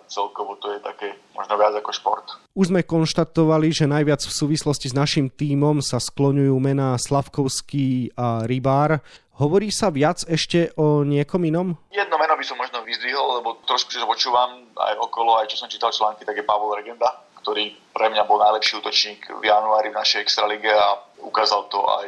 celkovo 0.06 0.56
to 0.60 0.70
je 0.76 0.80
také 0.80 1.18
možno 1.34 1.54
viac 1.58 1.74
ako 1.76 1.90
šport. 1.90 2.26
Už 2.54 2.70
sme 2.70 2.86
konštatovali, 2.86 3.72
že 3.72 3.90
najviac 3.90 4.22
v 4.22 4.36
súvislosti 4.36 4.90
s 4.90 4.94
našim 4.94 5.32
tímom 5.32 5.80
sa 5.80 5.98
skloňujú 5.98 6.54
mená 6.60 6.94
Slavkovský 6.98 8.14
a 8.14 8.44
Rybár. 8.44 9.00
Hovorí 9.40 9.72
sa 9.72 9.88
viac 9.88 10.20
ešte 10.28 10.68
o 10.76 11.00
niekom 11.00 11.40
inom? 11.48 11.72
Jedno 11.88 12.20
meno 12.20 12.36
by 12.36 12.44
som 12.44 12.60
možno 12.60 12.84
vyzdvihol, 12.84 13.40
lebo 13.40 13.56
trošku, 13.64 13.88
čo 13.88 14.04
počúvam 14.04 14.68
aj 14.76 15.00
okolo, 15.00 15.40
aj 15.40 15.48
čo 15.48 15.64
som 15.64 15.72
čítal 15.72 15.88
články, 15.88 16.28
tak 16.28 16.36
je 16.36 16.44
Pavol 16.44 16.76
Regenda 16.76 17.24
ktorý 17.50 17.74
pre 17.90 18.06
mňa 18.14 18.30
bol 18.30 18.38
najlepší 18.38 18.78
útočník 18.78 19.26
v 19.42 19.50
januári 19.50 19.90
v 19.90 19.98
našej 19.98 20.22
extralige 20.22 20.70
a 20.70 21.02
ukázal 21.18 21.66
to 21.66 21.82
aj 21.82 22.06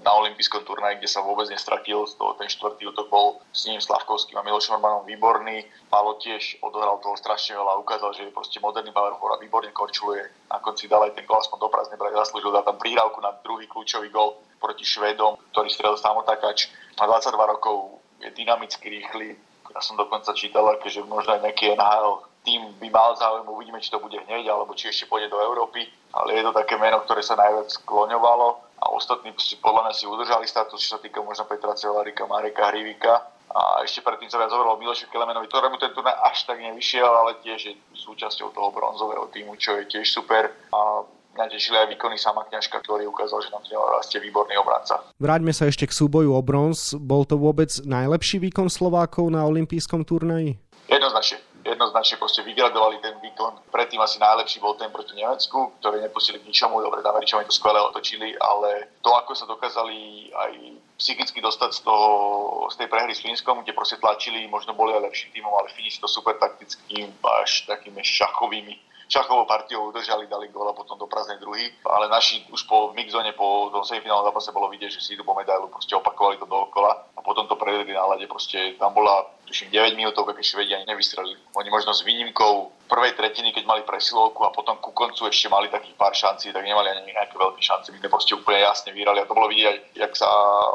na 0.00 0.16
olympijskom 0.16 0.64
turnaji, 0.64 0.96
kde 0.96 1.12
sa 1.12 1.20
vôbec 1.20 1.44
nestratil. 1.52 2.08
Z 2.08 2.16
toho 2.16 2.32
ten 2.40 2.48
štvrtý 2.48 2.88
útok 2.88 3.12
bol 3.12 3.36
s 3.52 3.68
ním 3.68 3.84
Slavkovským 3.84 4.40
a 4.40 4.40
Milošom 4.40 4.80
Orbanom 4.80 5.04
výborný. 5.04 5.68
Palo 5.92 6.16
tiež 6.16 6.56
odohral 6.64 7.04
toho 7.04 7.20
strašne 7.20 7.52
veľa 7.52 7.76
a 7.76 7.82
ukázal, 7.84 8.16
že 8.16 8.24
je 8.24 8.32
proste 8.32 8.64
moderný 8.64 8.96
power 8.96 9.12
a 9.12 9.36
výborne 9.36 9.68
korčuluje. 9.76 10.24
Na 10.48 10.56
konci 10.64 10.88
dal 10.88 11.04
aj 11.04 11.20
ten 11.20 11.28
gol 11.28 11.36
aspoň 11.36 11.58
do 11.60 11.68
prázdnej 11.68 12.00
brať, 12.00 12.16
zaslúžil 12.16 12.56
dal 12.56 12.64
tam 12.64 12.80
prihrávku 12.80 13.20
na 13.20 13.36
druhý 13.44 13.68
kľúčový 13.68 14.08
gol 14.08 14.40
proti 14.56 14.88
Švédom, 14.88 15.36
ktorý 15.52 15.68
strelil 15.68 16.00
samotakáč. 16.00 16.72
Má 16.96 17.04
22 17.12 17.52
rokov, 17.60 18.00
je 18.24 18.32
dynamicky 18.32 18.88
rýchly. 18.88 19.36
Ja 19.68 19.84
som 19.84 20.00
dokonca 20.00 20.32
čítal, 20.32 20.64
že 20.88 21.04
možno 21.04 21.36
aj 21.36 21.44
nejaký 21.44 21.76
NHL 21.76 22.31
tým 22.42 22.74
by 22.82 22.88
mal 22.90 23.14
záujem, 23.14 23.46
uvidíme, 23.46 23.78
či 23.78 23.94
to 23.94 24.02
bude 24.02 24.18
hneď, 24.18 24.50
alebo 24.50 24.74
či 24.74 24.90
ešte 24.90 25.06
pôjde 25.06 25.30
do 25.30 25.38
Európy, 25.38 25.86
ale 26.10 26.34
je 26.34 26.42
to 26.42 26.52
také 26.52 26.74
meno, 26.74 26.98
ktoré 27.06 27.22
sa 27.22 27.38
najviac 27.38 27.70
skloňovalo 27.70 28.48
a 28.82 28.84
ostatní 28.90 29.30
podľa 29.62 29.82
mňa 29.86 29.92
si 29.94 30.04
udržali 30.10 30.46
status, 30.50 30.82
čo 30.82 30.98
sa 30.98 31.02
týka 31.02 31.22
možno 31.22 31.46
Petra 31.46 31.78
Celarika, 31.78 32.26
Mareka 32.26 32.74
Hrivika 32.74 33.30
a 33.52 33.84
ešte 33.86 34.02
predtým 34.02 34.26
sa 34.26 34.42
viac 34.42 34.50
hovorilo 34.50 34.74
o 34.74 34.80
Miloši 34.80 35.06
Kelemenovi, 35.12 35.46
ktorému 35.46 35.78
ten 35.78 35.94
turnaj 35.94 36.18
až 36.24 36.48
tak 36.48 36.58
nevyšiel, 36.58 37.06
ale 37.06 37.38
tiež 37.46 37.60
je 37.62 37.74
súčasťou 37.94 38.50
toho 38.50 38.68
bronzového 38.74 39.30
týmu, 39.30 39.54
čo 39.60 39.78
je 39.78 39.86
tiež 39.86 40.08
super. 40.08 40.50
A 40.72 41.04
mňa 41.36 41.46
tešili 41.52 41.76
aj 41.78 41.88
výkony 41.94 42.16
sama 42.16 42.48
kňažka, 42.48 42.80
ktorý 42.80 43.06
ukázal, 43.12 43.44
že 43.44 43.52
nám 43.52 43.62
rastie 43.92 44.18
výborný 44.24 44.56
obranca. 44.56 45.04
Vráťme 45.20 45.52
sa 45.52 45.68
ešte 45.68 45.84
k 45.84 45.92
súboju 45.92 46.32
o 46.32 46.40
bronz. 46.40 46.96
Bol 46.96 47.28
to 47.28 47.36
vôbec 47.36 47.70
najlepší 47.84 48.40
výkon 48.40 48.72
Slovákov 48.72 49.28
na 49.28 49.44
olympijskom 49.44 50.02
turnaji? 50.08 50.56
Jednoznačne 50.88 51.51
jednoznačne 51.82 52.22
proste 52.22 52.46
vygradovali 52.46 53.02
ten 53.02 53.18
výkon. 53.18 53.66
Predtým 53.74 53.98
asi 53.98 54.22
najlepší 54.22 54.62
bol 54.62 54.78
ten 54.78 54.94
proti 54.94 55.18
Nemecku, 55.18 55.74
ktorý 55.82 55.98
nepustili 55.98 56.38
k 56.38 56.46
ničomu, 56.46 56.78
dobre, 56.78 57.02
Američania 57.02 57.50
to 57.50 57.52
skvelé 57.52 57.82
otočili, 57.82 58.38
ale 58.38 58.94
to, 59.02 59.10
ako 59.10 59.34
sa 59.34 59.50
dokázali 59.50 60.30
aj 60.30 60.52
psychicky 61.02 61.42
dostať 61.42 61.70
z, 61.74 61.80
toho, 61.82 62.08
z 62.70 62.78
tej 62.78 62.86
prehry 62.86 63.10
s 63.10 63.26
Fínskom, 63.26 63.66
kde 63.66 63.74
proste 63.74 63.98
tlačili, 63.98 64.46
možno 64.46 64.78
boli 64.78 64.94
aj 64.94 65.02
lepším 65.10 65.34
týmom, 65.34 65.50
ale 65.50 65.74
Fíni 65.74 65.90
to 65.90 66.06
super 66.06 66.38
taktickým, 66.38 67.10
až 67.42 67.66
takými 67.66 68.06
šachovými 68.06 68.78
šachovou 69.12 69.44
partiou 69.44 69.92
udržali, 69.92 70.24
dali 70.24 70.48
gól 70.48 70.72
a 70.72 70.72
potom 70.72 70.96
do 70.96 71.04
prázdnej 71.04 71.36
druhý. 71.36 71.68
Ale 71.84 72.08
naši 72.08 72.40
už 72.48 72.64
po 72.64 72.96
mixzone, 72.96 73.36
po 73.36 73.68
tom 73.68 73.84
semifinálnom 73.84 74.32
zápase 74.32 74.48
bolo 74.56 74.72
vidieť, 74.72 74.88
že 74.88 75.04
si 75.04 75.12
idú 75.12 75.20
po 75.20 75.36
medailu, 75.36 75.68
proste 75.68 75.92
opakovali 75.92 76.40
to 76.40 76.48
dookola 76.48 77.12
a 77.12 77.20
potom 77.20 77.44
to 77.44 77.60
prevedli 77.60 77.92
na 77.92 78.08
lade. 78.08 78.24
Proste 78.24 78.72
tam 78.80 78.96
bola 78.96 79.28
tuším 79.52 79.68
9 79.68 80.00
minútov, 80.00 80.24
keď 80.24 80.40
Švedi 80.40 80.72
ani 80.72 80.88
nevystrelili. 80.88 81.36
Oni 81.60 81.68
možno 81.68 81.92
s 81.92 82.00
výnimkou 82.00 82.72
prvej 82.88 83.12
tretiny, 83.12 83.52
keď 83.52 83.68
mali 83.68 83.84
presilovku 83.84 84.40
a 84.48 84.50
potom 84.50 84.80
ku 84.80 84.96
koncu 84.96 85.28
ešte 85.28 85.52
mali 85.52 85.68
takých 85.68 85.92
pár 86.00 86.16
šancí, 86.16 86.56
tak 86.56 86.64
nemali 86.64 86.88
ani 86.88 87.12
nejaké 87.12 87.36
veľké 87.36 87.60
šance. 87.60 87.92
My 87.92 88.00
sme 88.00 88.08
proste 88.08 88.32
úplne 88.32 88.64
jasne 88.64 88.96
vyrali 88.96 89.20
a 89.20 89.28
to 89.28 89.36
bolo 89.36 89.52
vidieť, 89.52 89.92
jak 89.92 90.12
sa 90.16 90.28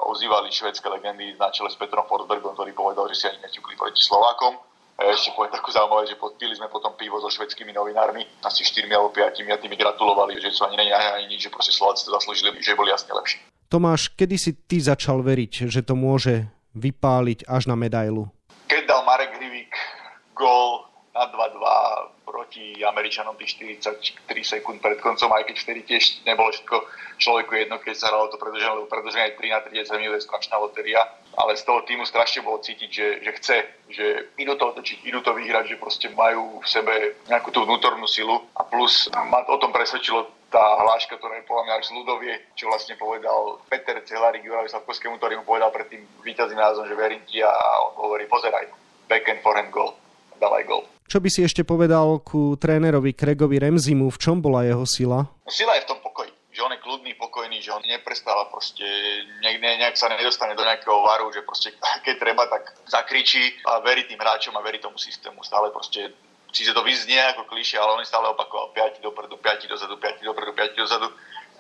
ozývali 0.06 0.54
švedské 0.54 0.86
legendy 0.94 1.34
na 1.42 1.50
čele 1.50 1.74
s 1.74 1.78
Petrom 1.82 2.06
Forsbergom, 2.06 2.54
ktorý 2.54 2.78
povedal, 2.78 3.10
že 3.10 3.18
si 3.18 3.26
ani 3.26 3.42
neťukli 3.50 3.74
proti 3.74 3.98
Slovákom. 3.98 4.62
A 4.98 5.14
ešte 5.14 5.34
poviem 5.34 5.54
takú 5.54 5.70
zaujímavú, 5.74 6.10
že 6.10 6.18
podpili 6.18 6.54
sme 6.58 6.70
potom 6.74 6.94
pivo 6.98 7.22
so 7.22 7.30
švedskými 7.30 7.70
novinármi, 7.70 8.26
asi 8.46 8.66
4 8.66 8.90
alebo 8.94 9.14
5 9.14 9.30
a 9.30 9.58
tými 9.62 9.78
gratulovali, 9.78 10.42
že 10.42 10.50
sú 10.54 10.66
ani 10.66 10.74
není 10.74 10.90
ani 10.90 11.30
nič, 11.30 11.50
že 11.50 11.54
proste 11.54 11.70
Slováci 11.70 12.06
to 12.06 12.14
zaslúžili, 12.14 12.58
že 12.62 12.74
boli 12.74 12.90
jasne 12.90 13.14
lepší. 13.14 13.42
Tomáš, 13.70 14.10
kedy 14.18 14.36
si 14.42 14.58
ty 14.66 14.82
začal 14.82 15.22
veriť, 15.22 15.70
že 15.70 15.86
to 15.86 15.94
môže 15.94 16.50
vypáliť 16.74 17.46
až 17.46 17.70
na 17.70 17.78
medailu? 17.78 18.34
Keď 18.68 18.82
dal 18.84 19.02
Marek 19.08 19.40
Hrivik 19.40 19.72
gól 20.36 20.88
na 21.18 21.26
2-2 21.34 22.28
proti 22.28 22.86
Američanom 22.86 23.34
tých 23.40 23.58
43 23.58 24.30
sekúnd 24.44 24.78
pred 24.84 25.02
koncom, 25.02 25.34
aj 25.34 25.50
keď 25.50 25.56
vtedy 25.58 25.82
tiež 25.88 26.04
nebolo 26.30 26.54
všetko 26.54 26.76
človeku 27.18 27.52
jedno, 27.58 27.82
keď 27.82 27.96
sa 27.98 28.14
hralo 28.14 28.30
to 28.30 28.38
predlžené, 28.38 28.78
lebo 28.78 28.86
predlžené 28.86 29.34
aj 29.34 29.40
3 29.42 29.56
na 29.56 29.60
30 29.66 30.02
minút 30.04 30.16
je 30.22 30.28
strašná 30.30 30.62
lotéria. 30.62 31.02
Ale 31.34 31.58
z 31.58 31.66
toho 31.66 31.82
týmu 31.88 32.06
strašne 32.06 32.46
bolo 32.46 32.62
cítiť, 32.62 32.90
že, 32.92 33.08
že 33.26 33.32
chce, 33.42 33.58
že 33.90 34.06
idú 34.38 34.54
to 34.60 34.70
otočiť, 34.74 35.10
idú 35.10 35.26
to 35.26 35.34
vyhrať, 35.34 35.74
že 35.74 35.82
proste 35.82 36.08
majú 36.14 36.62
v 36.62 36.68
sebe 36.70 36.94
nejakú 37.32 37.50
tú 37.50 37.66
vnútornú 37.66 38.06
silu. 38.06 38.46
A 38.54 38.62
plus 38.68 39.10
ma 39.14 39.42
o 39.48 39.58
tom 39.58 39.74
presvedčilo 39.74 40.37
tá 40.48 40.64
hláška, 40.80 41.20
ktorá 41.20 41.40
je 41.40 41.48
podľa 41.48 41.64
mňa 41.68 41.74
až 41.76 41.86
z 41.92 41.96
ľudovie, 41.96 42.34
čo 42.56 42.72
vlastne 42.72 42.96
povedal 42.96 43.60
Peter 43.68 44.00
Celárik 44.04 44.44
Juravi 44.44 44.72
Slavkovskému, 44.72 45.20
ktorý 45.20 45.40
mu 45.40 45.44
povedal 45.44 45.72
predtým 45.76 46.08
víťazný 46.24 46.56
názvom, 46.56 46.88
že 46.88 46.96
verím 46.96 47.24
ti 47.28 47.44
a 47.44 47.52
on 47.92 48.00
hovorí, 48.00 48.24
pozeraj, 48.32 48.72
backhand, 49.12 49.44
forehand, 49.44 49.72
goal, 49.72 49.96
dávaj 50.40 50.64
goal. 50.64 50.84
Čo 51.08 51.24
by 51.24 51.30
si 51.32 51.44
ešte 51.44 51.64
povedal 51.64 52.20
ku 52.24 52.60
trénerovi 52.60 53.16
Kregovi 53.16 53.60
Remzimu, 53.64 54.12
v 54.12 54.20
čom 54.20 54.44
bola 54.44 54.68
jeho 54.68 54.84
sila? 54.84 55.24
Sila 55.48 55.80
je 55.80 55.88
v 55.88 55.90
tom 55.96 56.00
pokoji 56.04 56.38
že 56.58 56.66
on 56.66 56.74
je 56.74 56.82
kľudný, 56.82 57.14
pokojný, 57.22 57.62
že 57.62 57.70
on 57.70 57.86
neprestáva 57.86 58.50
proste, 58.50 58.82
nejak, 59.46 59.62
nejak 59.62 59.94
sa 59.94 60.10
nedostane 60.10 60.58
do 60.58 60.66
nejakého 60.66 61.06
varu, 61.06 61.30
že 61.30 61.46
proste 61.46 61.70
keď 62.06 62.16
treba, 62.18 62.50
tak 62.50 62.74
zakričí 62.90 63.62
a 63.70 63.78
verí 63.86 64.10
tým 64.10 64.18
hráčom 64.18 64.58
a 64.58 64.66
verí 64.66 64.82
tomu 64.82 64.98
systému. 64.98 65.46
Stále 65.46 65.70
proste 65.70 66.18
síce 66.52 66.74
to 66.74 66.82
vyznie 66.84 67.20
ako 67.34 67.48
klišie, 67.48 67.80
ale 67.80 67.98
on 67.98 68.06
stále 68.06 68.28
opakoval 68.32 68.72
5 68.72 69.04
dopredu, 69.04 69.38
5 69.38 69.68
dozadu, 69.72 69.98
5 69.98 70.24
dopredu, 70.24 70.52
5 70.54 70.76
dozadu. 70.76 71.08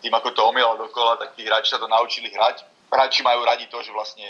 Tým 0.01 0.13
ako 0.13 0.29
to 0.31 0.41
omielal 0.45 0.77
dokola, 0.77 1.17
tak 1.17 1.33
tí 1.33 1.43
hráči 1.43 1.73
sa 1.73 1.81
to 1.81 1.89
naučili 1.89 2.29
hrať. 2.29 2.63
Hráči 2.87 3.25
majú 3.25 3.43
radi 3.43 3.65
to, 3.67 3.81
že 3.81 3.91
vlastne 3.91 4.23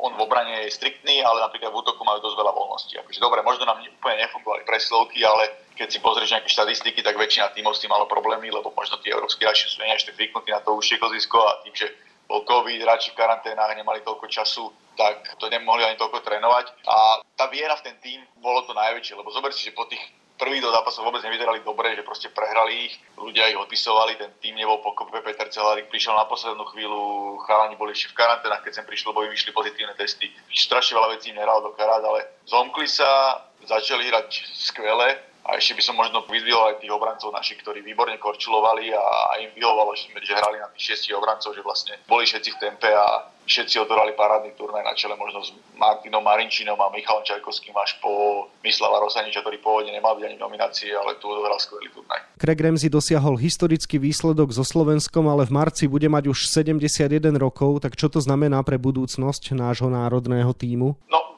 on 0.00 0.16
v 0.16 0.24
obrane 0.24 0.64
je 0.64 0.72
striktný, 0.72 1.20
ale 1.20 1.44
napríklad 1.44 1.68
v 1.68 1.80
útoku 1.84 2.00
majú 2.08 2.24
dosť 2.24 2.36
veľa 2.40 2.52
voľnosti. 2.56 2.94
Akože 3.04 3.20
dobre, 3.20 3.44
možno 3.44 3.68
nám 3.68 3.84
úplne 3.84 4.24
nefungovali 4.24 4.64
presilovky, 4.64 5.20
ale 5.20 5.68
keď 5.76 5.88
si 5.92 5.98
pozrieš 6.00 6.32
nejaké 6.32 6.48
štatistiky, 6.48 7.04
tak 7.04 7.20
väčšina 7.20 7.52
tímov 7.52 7.76
s 7.76 7.84
tým 7.84 7.92
malo 7.92 8.08
problémy, 8.08 8.48
lebo 8.48 8.72
možno 8.72 8.96
tí 9.04 9.12
európsky 9.12 9.44
hráči 9.44 9.68
sú 9.68 9.84
nie 9.84 9.92
ešte 9.92 10.16
zvyknutí 10.16 10.48
na 10.52 10.64
to 10.64 10.72
užšie 10.72 10.96
kozisko 10.96 11.36
a 11.44 11.60
tým, 11.68 11.74
že 11.76 11.92
bol 12.30 12.46
COVID, 12.46 12.78
hráči 12.78 13.10
v 13.10 13.18
karanténach, 13.18 13.74
nemali 13.74 14.06
toľko 14.06 14.30
času, 14.30 14.70
tak 14.94 15.34
to 15.42 15.50
nemohli 15.50 15.82
ani 15.82 15.98
toľko 15.98 16.22
trénovať. 16.22 16.86
A 16.86 17.18
tá 17.34 17.50
viera 17.50 17.74
v 17.74 17.90
ten 17.90 17.96
tým 17.98 18.22
bolo 18.38 18.62
to 18.62 18.70
najväčšie, 18.70 19.18
lebo 19.18 19.34
zober 19.34 19.50
si, 19.50 19.66
že 19.66 19.74
po 19.74 19.90
tých 19.90 19.98
prvých 20.40 20.64
do 20.64 20.72
zápasov 20.72 21.04
vôbec 21.04 21.20
nevyzerali 21.20 21.60
dobre, 21.60 21.92
že 21.92 22.06
proste 22.06 22.32
prehrali 22.32 22.88
ich, 22.88 22.94
ľudia 23.20 23.52
ich 23.52 23.60
odpisovali, 23.60 24.16
ten 24.16 24.32
tým 24.40 24.56
nebol 24.56 24.80
pokope, 24.80 25.20
Peter 25.20 25.44
Celárik 25.52 25.92
prišiel 25.92 26.16
na 26.16 26.24
poslednú 26.24 26.64
chvíľu, 26.72 27.36
chalani 27.44 27.76
boli 27.76 27.92
ešte 27.92 28.16
v 28.16 28.24
karanténach, 28.24 28.64
keď 28.64 28.80
sem 28.80 28.88
prišlo, 28.88 29.12
lebo 29.12 29.28
im 29.28 29.36
vyšli 29.36 29.52
pozitívne 29.52 29.92
testy. 30.00 30.32
Strašne 30.48 30.96
veľa 30.96 31.12
vecí 31.12 31.34
nehral 31.36 31.60
do 31.60 31.76
karát, 31.76 32.00
ale 32.00 32.40
zomkli 32.48 32.88
sa, 32.88 33.42
začali 33.68 34.08
hrať 34.08 34.48
skvele, 34.56 35.29
a 35.50 35.58
ešte 35.58 35.74
by 35.74 35.82
som 35.82 35.98
možno 35.98 36.22
vyzvihol 36.30 36.70
aj 36.70 36.78
tých 36.78 36.94
obrancov 36.94 37.34
našich, 37.34 37.58
ktorí 37.58 37.82
výborne 37.82 38.14
korčulovali 38.22 38.94
a, 38.94 39.02
a 39.02 39.42
im 39.42 39.50
vyhovalo, 39.50 39.98
že, 39.98 40.14
že 40.22 40.38
hrali 40.38 40.62
na 40.62 40.70
tých 40.70 40.94
šiestich 40.94 41.18
obrancov, 41.18 41.50
že 41.50 41.66
vlastne 41.66 41.98
boli 42.06 42.22
všetci 42.22 42.54
v 42.54 42.60
tempe 42.62 42.86
a 42.86 43.26
všetci 43.50 43.82
odhrali 43.82 44.14
parádny 44.14 44.54
turnaj 44.54 44.86
na 44.86 44.94
čele 44.94 45.18
možno 45.18 45.42
s 45.42 45.50
Martinom 45.74 46.22
Marinčinom 46.22 46.78
a 46.78 46.86
Michalom 46.94 47.26
Čajkovským 47.26 47.74
až 47.74 47.98
po 47.98 48.46
Myslava 48.62 49.02
Rosaniča, 49.02 49.42
ktorý 49.42 49.58
pôvodne 49.58 49.90
nemal 49.90 50.14
byť 50.14 50.24
ani 50.30 50.38
nominácie, 50.38 50.94
ale 50.94 51.18
tu 51.18 51.26
odohral 51.26 51.58
skvelý 51.58 51.90
turnaj. 51.90 52.22
Craig 52.38 52.62
Ramsey 52.62 52.86
dosiahol 52.86 53.34
historický 53.34 53.98
výsledok 53.98 54.54
so 54.54 54.62
Slovenskom, 54.62 55.26
ale 55.26 55.50
v 55.50 55.52
marci 55.58 55.90
bude 55.90 56.06
mať 56.06 56.30
už 56.30 56.46
71 56.46 57.10
rokov, 57.34 57.82
tak 57.82 57.98
čo 57.98 58.06
to 58.06 58.22
znamená 58.22 58.62
pre 58.62 58.78
budúcnosť 58.78 59.50
nášho 59.58 59.90
národného 59.90 60.54
týmu? 60.54 60.94
No, 61.10 61.29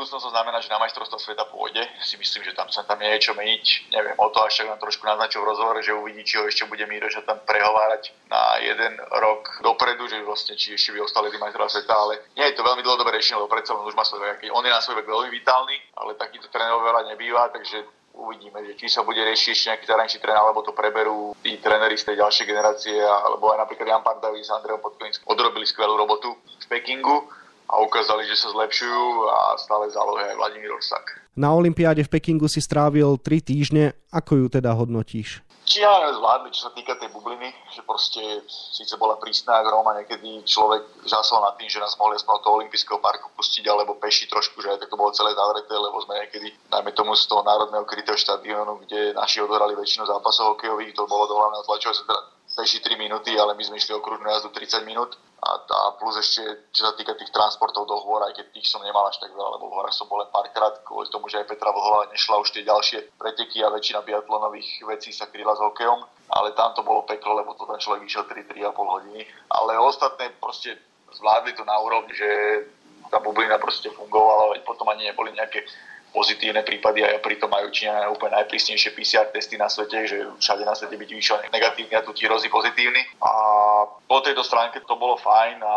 budúcnosť 0.00 0.24
to 0.24 0.32
znamená, 0.32 0.56
že 0.64 0.72
na 0.72 0.80
majstrovstvo 0.80 1.20
sveta 1.20 1.44
pôjde. 1.52 1.84
Si 2.00 2.16
myslím, 2.16 2.48
že 2.48 2.56
tam 2.56 2.72
sa 2.72 2.88
tam 2.88 2.96
nie 2.96 3.12
je 3.20 3.28
čo 3.28 3.36
meniť. 3.36 3.92
Neviem, 3.92 4.16
o 4.16 4.32
to 4.32 4.40
až 4.40 4.64
nám 4.64 4.80
trošku 4.80 5.04
naznačil 5.04 5.44
v 5.44 5.52
rozhovore, 5.52 5.84
že 5.84 5.92
uvidí, 5.92 6.24
či 6.24 6.40
ho 6.40 6.48
ešte 6.48 6.64
bude 6.64 6.88
Míroša 6.88 7.28
tam 7.28 7.36
prehovárať 7.44 8.16
na 8.32 8.56
jeden 8.64 8.96
rok 8.96 9.60
dopredu, 9.60 10.08
že 10.08 10.24
vlastne 10.24 10.56
či 10.56 10.72
ešte 10.72 10.96
by 10.96 11.04
ostali 11.04 11.28
majstrov 11.36 11.68
sveta, 11.68 11.92
ale 11.92 12.32
nie 12.32 12.48
je 12.48 12.56
to 12.56 12.64
veľmi 12.64 12.80
dlhodobé 12.80 13.12
riešenie, 13.12 13.44
lebo 13.44 13.52
predsa 13.52 13.76
už 13.76 13.92
má 13.92 14.08
svoj 14.08 14.24
vek. 14.24 14.48
On 14.56 14.64
je 14.64 14.72
na 14.72 14.80
svoj 14.80 15.04
vek 15.04 15.06
veľmi 15.06 15.28
vitálny, 15.36 15.76
ale 16.00 16.16
takýto 16.16 16.48
trénerov 16.48 16.80
veľa 16.80 17.12
nebýva, 17.12 17.52
takže 17.52 17.84
uvidíme, 18.16 18.64
že 18.72 18.80
či 18.80 18.88
sa 18.88 19.04
bude 19.04 19.20
riešiť 19.20 19.52
ešte 19.52 19.68
nejaký 19.68 19.84
zahraničný 19.84 20.20
tréner, 20.24 20.40
alebo 20.40 20.64
to 20.64 20.72
preberú 20.72 21.36
tí 21.44 21.60
tréneri 21.60 22.00
z 22.00 22.08
tej 22.08 22.24
ďalšej 22.24 22.48
generácie, 22.48 22.96
alebo 23.04 23.52
aj 23.52 23.68
napríklad 23.68 23.84
Jan 23.84 24.04
Pardavi 24.04 24.40
s 24.40 24.48
Andreom 24.48 24.80
Podkovinskom 24.80 25.28
odrobili 25.28 25.68
skvelú 25.68 26.00
robotu 26.00 26.32
v 26.36 26.66
Pekingu 26.68 27.39
a 27.70 27.78
ukázali, 27.86 28.26
že 28.26 28.34
sa 28.34 28.50
zlepšujú 28.50 29.30
a 29.30 29.54
stále 29.62 29.86
zálohe 29.94 30.26
aj 30.26 30.34
Vladimír 30.34 30.74
Orsak. 30.74 31.22
Na 31.38 31.54
Olympiáde 31.54 32.02
v 32.02 32.10
Pekingu 32.10 32.50
si 32.50 32.58
strávil 32.58 33.14
3 33.14 33.46
týždne. 33.46 33.94
Ako 34.10 34.42
ju 34.42 34.46
teda 34.50 34.74
hodnotíš? 34.74 35.46
Či 35.70 35.86
ja 35.86 36.10
zvládli, 36.10 36.50
čo 36.50 36.66
sa 36.66 36.74
týka 36.74 36.98
tej 36.98 37.14
bubliny, 37.14 37.46
že 37.70 37.86
proste 37.86 38.18
síce 38.74 38.98
bola 38.98 39.14
prísna 39.22 39.62
ako 39.62 39.70
Roma, 39.70 39.94
niekedy 40.02 40.42
človek 40.42 41.06
žasol 41.06 41.46
nad 41.46 41.54
tým, 41.62 41.70
že 41.70 41.78
nás 41.78 41.94
mohli 41.94 42.18
aspoň 42.18 42.42
toho 42.42 42.58
olympijského 42.58 42.98
parku 42.98 43.30
pustiť, 43.38 43.62
alebo 43.70 43.94
peši 44.02 44.26
trošku, 44.26 44.58
že 44.58 44.74
aj 44.74 44.82
tak 44.82 44.90
to 44.90 44.98
bolo 44.98 45.14
celé 45.14 45.30
zavreté, 45.30 45.70
lebo 45.70 46.02
sme 46.02 46.26
niekedy, 46.26 46.50
najmä 46.74 46.90
tomu 46.90 47.14
z 47.14 47.22
toho 47.30 47.46
národného 47.46 47.86
krytého 47.86 48.18
štadiónu, 48.18 48.82
kde 48.82 49.14
naši 49.14 49.46
odhrali 49.46 49.78
väčšinu 49.78 50.10
zápasov 50.10 50.58
hokejových, 50.58 50.90
to 50.90 51.06
bolo 51.06 51.30
do 51.30 51.38
hlavného 51.38 51.62
tlačového 51.62 52.18
peši 52.50 52.82
3 52.82 52.98
minúty, 52.98 53.38
ale 53.38 53.54
my 53.54 53.62
sme 53.62 53.78
išli 53.78 53.94
okružnú 53.94 54.26
jazdu 54.26 54.50
30 54.50 54.82
minút 54.82 55.14
a, 55.40 55.50
a 55.56 55.80
plus 55.96 56.20
ešte, 56.20 56.68
čo 56.68 56.84
sa 56.84 56.92
týka 56.92 57.16
tých 57.16 57.32
transportov 57.32 57.88
do 57.88 57.96
hôr, 57.96 58.20
aj 58.28 58.36
keď 58.36 58.46
tých 58.52 58.68
som 58.68 58.84
nemal 58.84 59.08
až 59.08 59.24
tak 59.24 59.32
veľa, 59.32 59.56
lebo 59.56 59.72
v 59.72 59.76
horách 59.80 59.96
som 59.96 60.04
bol 60.04 60.20
len 60.20 60.28
párkrát, 60.28 60.76
kvôli 60.84 61.08
tomu, 61.08 61.32
že 61.32 61.40
aj 61.40 61.48
Petra 61.48 61.72
Vlhová 61.72 62.12
nešla 62.12 62.44
už 62.44 62.52
tie 62.52 62.62
ďalšie 62.68 63.16
preteky 63.16 63.64
a 63.64 63.72
väčšina 63.72 64.04
biatlonových 64.04 64.84
vecí 64.84 65.16
sa 65.16 65.32
kryla 65.32 65.56
s 65.56 65.64
hokejom, 65.64 66.04
ale 66.36 66.52
tam 66.52 66.76
to 66.76 66.84
bolo 66.84 67.08
peklo, 67.08 67.40
lebo 67.40 67.56
to 67.56 67.64
ten 67.64 67.80
človek 67.80 68.04
išiel 68.04 68.28
3-3,5 68.28 68.76
hodiny. 68.76 69.24
Ale 69.48 69.80
ostatné 69.80 70.28
proste 70.36 70.76
zvládli 71.16 71.56
to 71.56 71.64
na 71.64 71.76
úrovni, 71.80 72.12
že 72.12 72.28
tá 73.08 73.18
bublina 73.18 73.56
proste 73.56 73.88
fungovala, 73.90 74.54
veď 74.54 74.60
potom 74.62 74.86
ani 74.92 75.08
neboli 75.08 75.32
nejaké 75.32 75.64
pozitívne 76.10 76.66
prípady 76.66 77.06
a 77.06 77.18
pritom 77.22 77.50
majú 77.50 77.70
Číňania 77.70 78.10
úplne 78.10 78.38
najprísnejšie 78.42 78.94
PCR 78.94 79.30
testy 79.30 79.54
na 79.54 79.70
svete, 79.70 80.06
že 80.06 80.16
všade 80.42 80.66
na 80.66 80.74
svete 80.74 80.98
byť 80.98 81.10
vyšiel 81.10 81.36
negatívny 81.54 81.94
a 81.94 82.04
tu 82.04 82.10
ti 82.12 82.26
hrozí 82.26 82.50
pozitívny. 82.50 83.00
A 83.22 83.32
po 83.86 84.18
tejto 84.20 84.42
stránke 84.42 84.82
to 84.82 84.94
bolo 84.98 85.16
fajn 85.18 85.62
a 85.62 85.74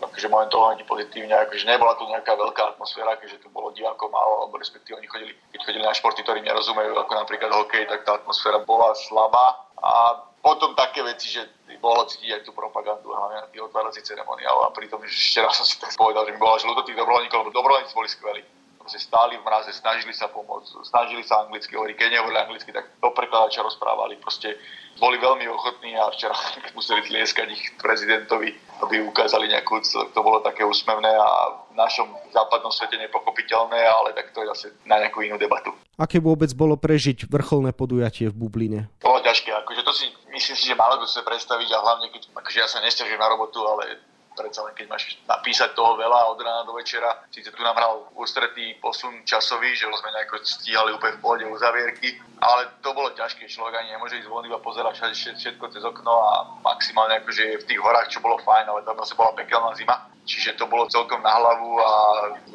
akože 0.00 0.28
momentálne 0.32 0.80
pozitívne, 0.88 1.36
akože 1.36 1.68
nebola 1.68 1.94
tu 2.00 2.08
nejaká 2.08 2.32
veľká 2.32 2.76
atmosféra, 2.76 3.20
keďže 3.20 3.44
tu 3.44 3.48
bolo 3.52 3.70
divákov 3.76 4.08
málo, 4.08 4.48
alebo 4.48 4.56
respektíve 4.56 4.96
oni 4.98 5.08
chodili, 5.08 5.32
keď 5.52 5.60
chodili 5.62 5.84
na 5.84 5.94
športy, 5.96 6.20
ktorým 6.24 6.44
nerozumejú, 6.48 6.96
ako 6.96 7.12
napríklad 7.14 7.50
hokej, 7.52 7.84
tak 7.86 8.08
tá 8.08 8.16
atmosféra 8.18 8.64
bola 8.64 8.96
slabá. 8.96 9.68
A 9.84 10.16
potom 10.40 10.72
také 10.76 11.04
veci, 11.04 11.28
že 11.28 11.44
bolo 11.84 12.08
cítiť 12.08 12.40
aj 12.40 12.42
tú 12.48 12.56
propagandu, 12.56 13.12
hlavne 13.12 13.44
na 13.44 13.48
tých 13.52 13.60
otváracích 13.60 14.08
ceremoniál 14.08 14.56
a 14.64 14.72
pritom 14.72 15.00
ešte 15.04 15.44
raz 15.44 15.60
som 15.60 15.68
si 15.68 15.76
tak 15.76 15.92
povedal, 15.92 16.24
že 16.24 16.32
mi 16.32 16.40
bolo 16.40 16.56
až 16.56 16.64
ľúto 16.64 16.80
tých 16.88 16.96
dobrovoľníkov, 16.96 17.44
lebo 17.44 17.52
dobrovoľníci 17.52 17.92
boli 17.92 18.08
skvelí 18.08 18.42
proste 18.84 19.00
stáli 19.00 19.40
v 19.40 19.46
mraze, 19.48 19.72
snažili 19.72 20.12
sa 20.12 20.28
pomôcť, 20.28 20.84
snažili 20.84 21.24
sa 21.24 21.40
anglicky 21.40 21.72
hovoriť, 21.72 21.96
keď 21.96 22.08
nehovorili 22.12 22.36
anglicky, 22.44 22.68
tak 22.68 22.92
do 23.00 23.08
prekladača 23.16 23.64
rozprávali, 23.64 24.20
proste 24.20 24.60
boli 25.00 25.16
veľmi 25.16 25.48
ochotní 25.48 25.96
a 25.96 26.12
včera 26.12 26.36
museli 26.76 27.00
tlieskať 27.00 27.48
ich 27.48 27.64
prezidentovi, 27.80 28.52
aby 28.84 29.00
ukázali 29.08 29.48
nejakú 29.48 29.80
to 30.12 30.20
bolo 30.20 30.44
také 30.44 30.68
úsmevné 30.68 31.08
a 31.08 31.28
v 31.72 31.80
našom 31.80 32.12
západnom 32.30 32.68
svete 32.68 33.00
nepochopiteľné, 33.00 33.80
ale 33.88 34.12
tak 34.12 34.36
to 34.36 34.44
je 34.44 34.52
zase 34.52 34.66
na 34.84 35.00
nejakú 35.00 35.24
inú 35.24 35.40
debatu. 35.40 35.72
Aké 35.96 36.20
vôbec 36.20 36.52
bolo 36.52 36.76
prežiť 36.76 37.24
vrcholné 37.32 37.72
podujatie 37.72 38.28
v 38.28 38.36
Bubline? 38.36 38.80
Bolo 39.00 39.24
ťažké, 39.24 39.48
akože 39.64 39.80
to 39.80 39.92
si 39.96 40.06
myslím 40.28 40.56
si, 40.60 40.64
že 40.68 40.76
málo 40.76 41.00
kto 41.00 41.08
sa 41.08 41.24
predstaviť 41.24 41.68
a 41.72 41.78
hlavne 41.80 42.06
keď, 42.12 42.22
akože 42.36 42.58
ja 42.60 42.68
sa 42.68 42.84
nestiažujem 42.84 43.18
na 43.18 43.32
robotu, 43.32 43.64
ale 43.64 44.13
predsa 44.34 44.66
len 44.66 44.74
keď 44.74 44.86
máš 44.90 45.16
napísať 45.24 45.72
toho 45.72 45.96
veľa 45.96 46.34
od 46.34 46.38
rána 46.42 46.62
do 46.66 46.74
večera. 46.74 47.24
Síce 47.30 47.54
tu 47.54 47.62
nám 47.62 47.78
hral 47.78 48.10
ústretý 48.18 48.74
posun 48.82 49.22
časový, 49.24 49.72
že 49.78 49.86
sme 49.86 50.10
nejako 50.10 50.42
stíhali 50.42 50.92
úplne 50.92 51.16
v 51.16 51.22
pohode 51.22 51.44
uzavierky, 51.46 52.18
ale 52.42 52.68
to 52.82 52.90
bolo 52.92 53.14
ťažké, 53.14 53.46
človek 53.48 53.80
ani 53.80 53.94
nemôže 53.94 54.18
ísť 54.18 54.28
von 54.28 54.44
iba 54.44 54.58
pozerať 54.60 55.00
všetko 55.14 55.64
cez 55.70 55.82
okno 55.86 56.12
a 56.12 56.32
maximálne 56.60 57.22
akože 57.22 57.62
v 57.62 57.68
tých 57.70 57.80
horách, 57.80 58.10
čo 58.10 58.20
bolo 58.20 58.36
fajn, 58.42 58.66
ale 58.68 58.82
tam 58.82 58.98
zase 59.00 59.14
bola 59.14 59.32
pekelná 59.32 59.72
zima. 59.78 59.96
Čiže 60.24 60.56
to 60.56 60.64
bolo 60.64 60.88
celkom 60.88 61.20
na 61.20 61.36
hlavu 61.36 61.76
a 61.84 61.92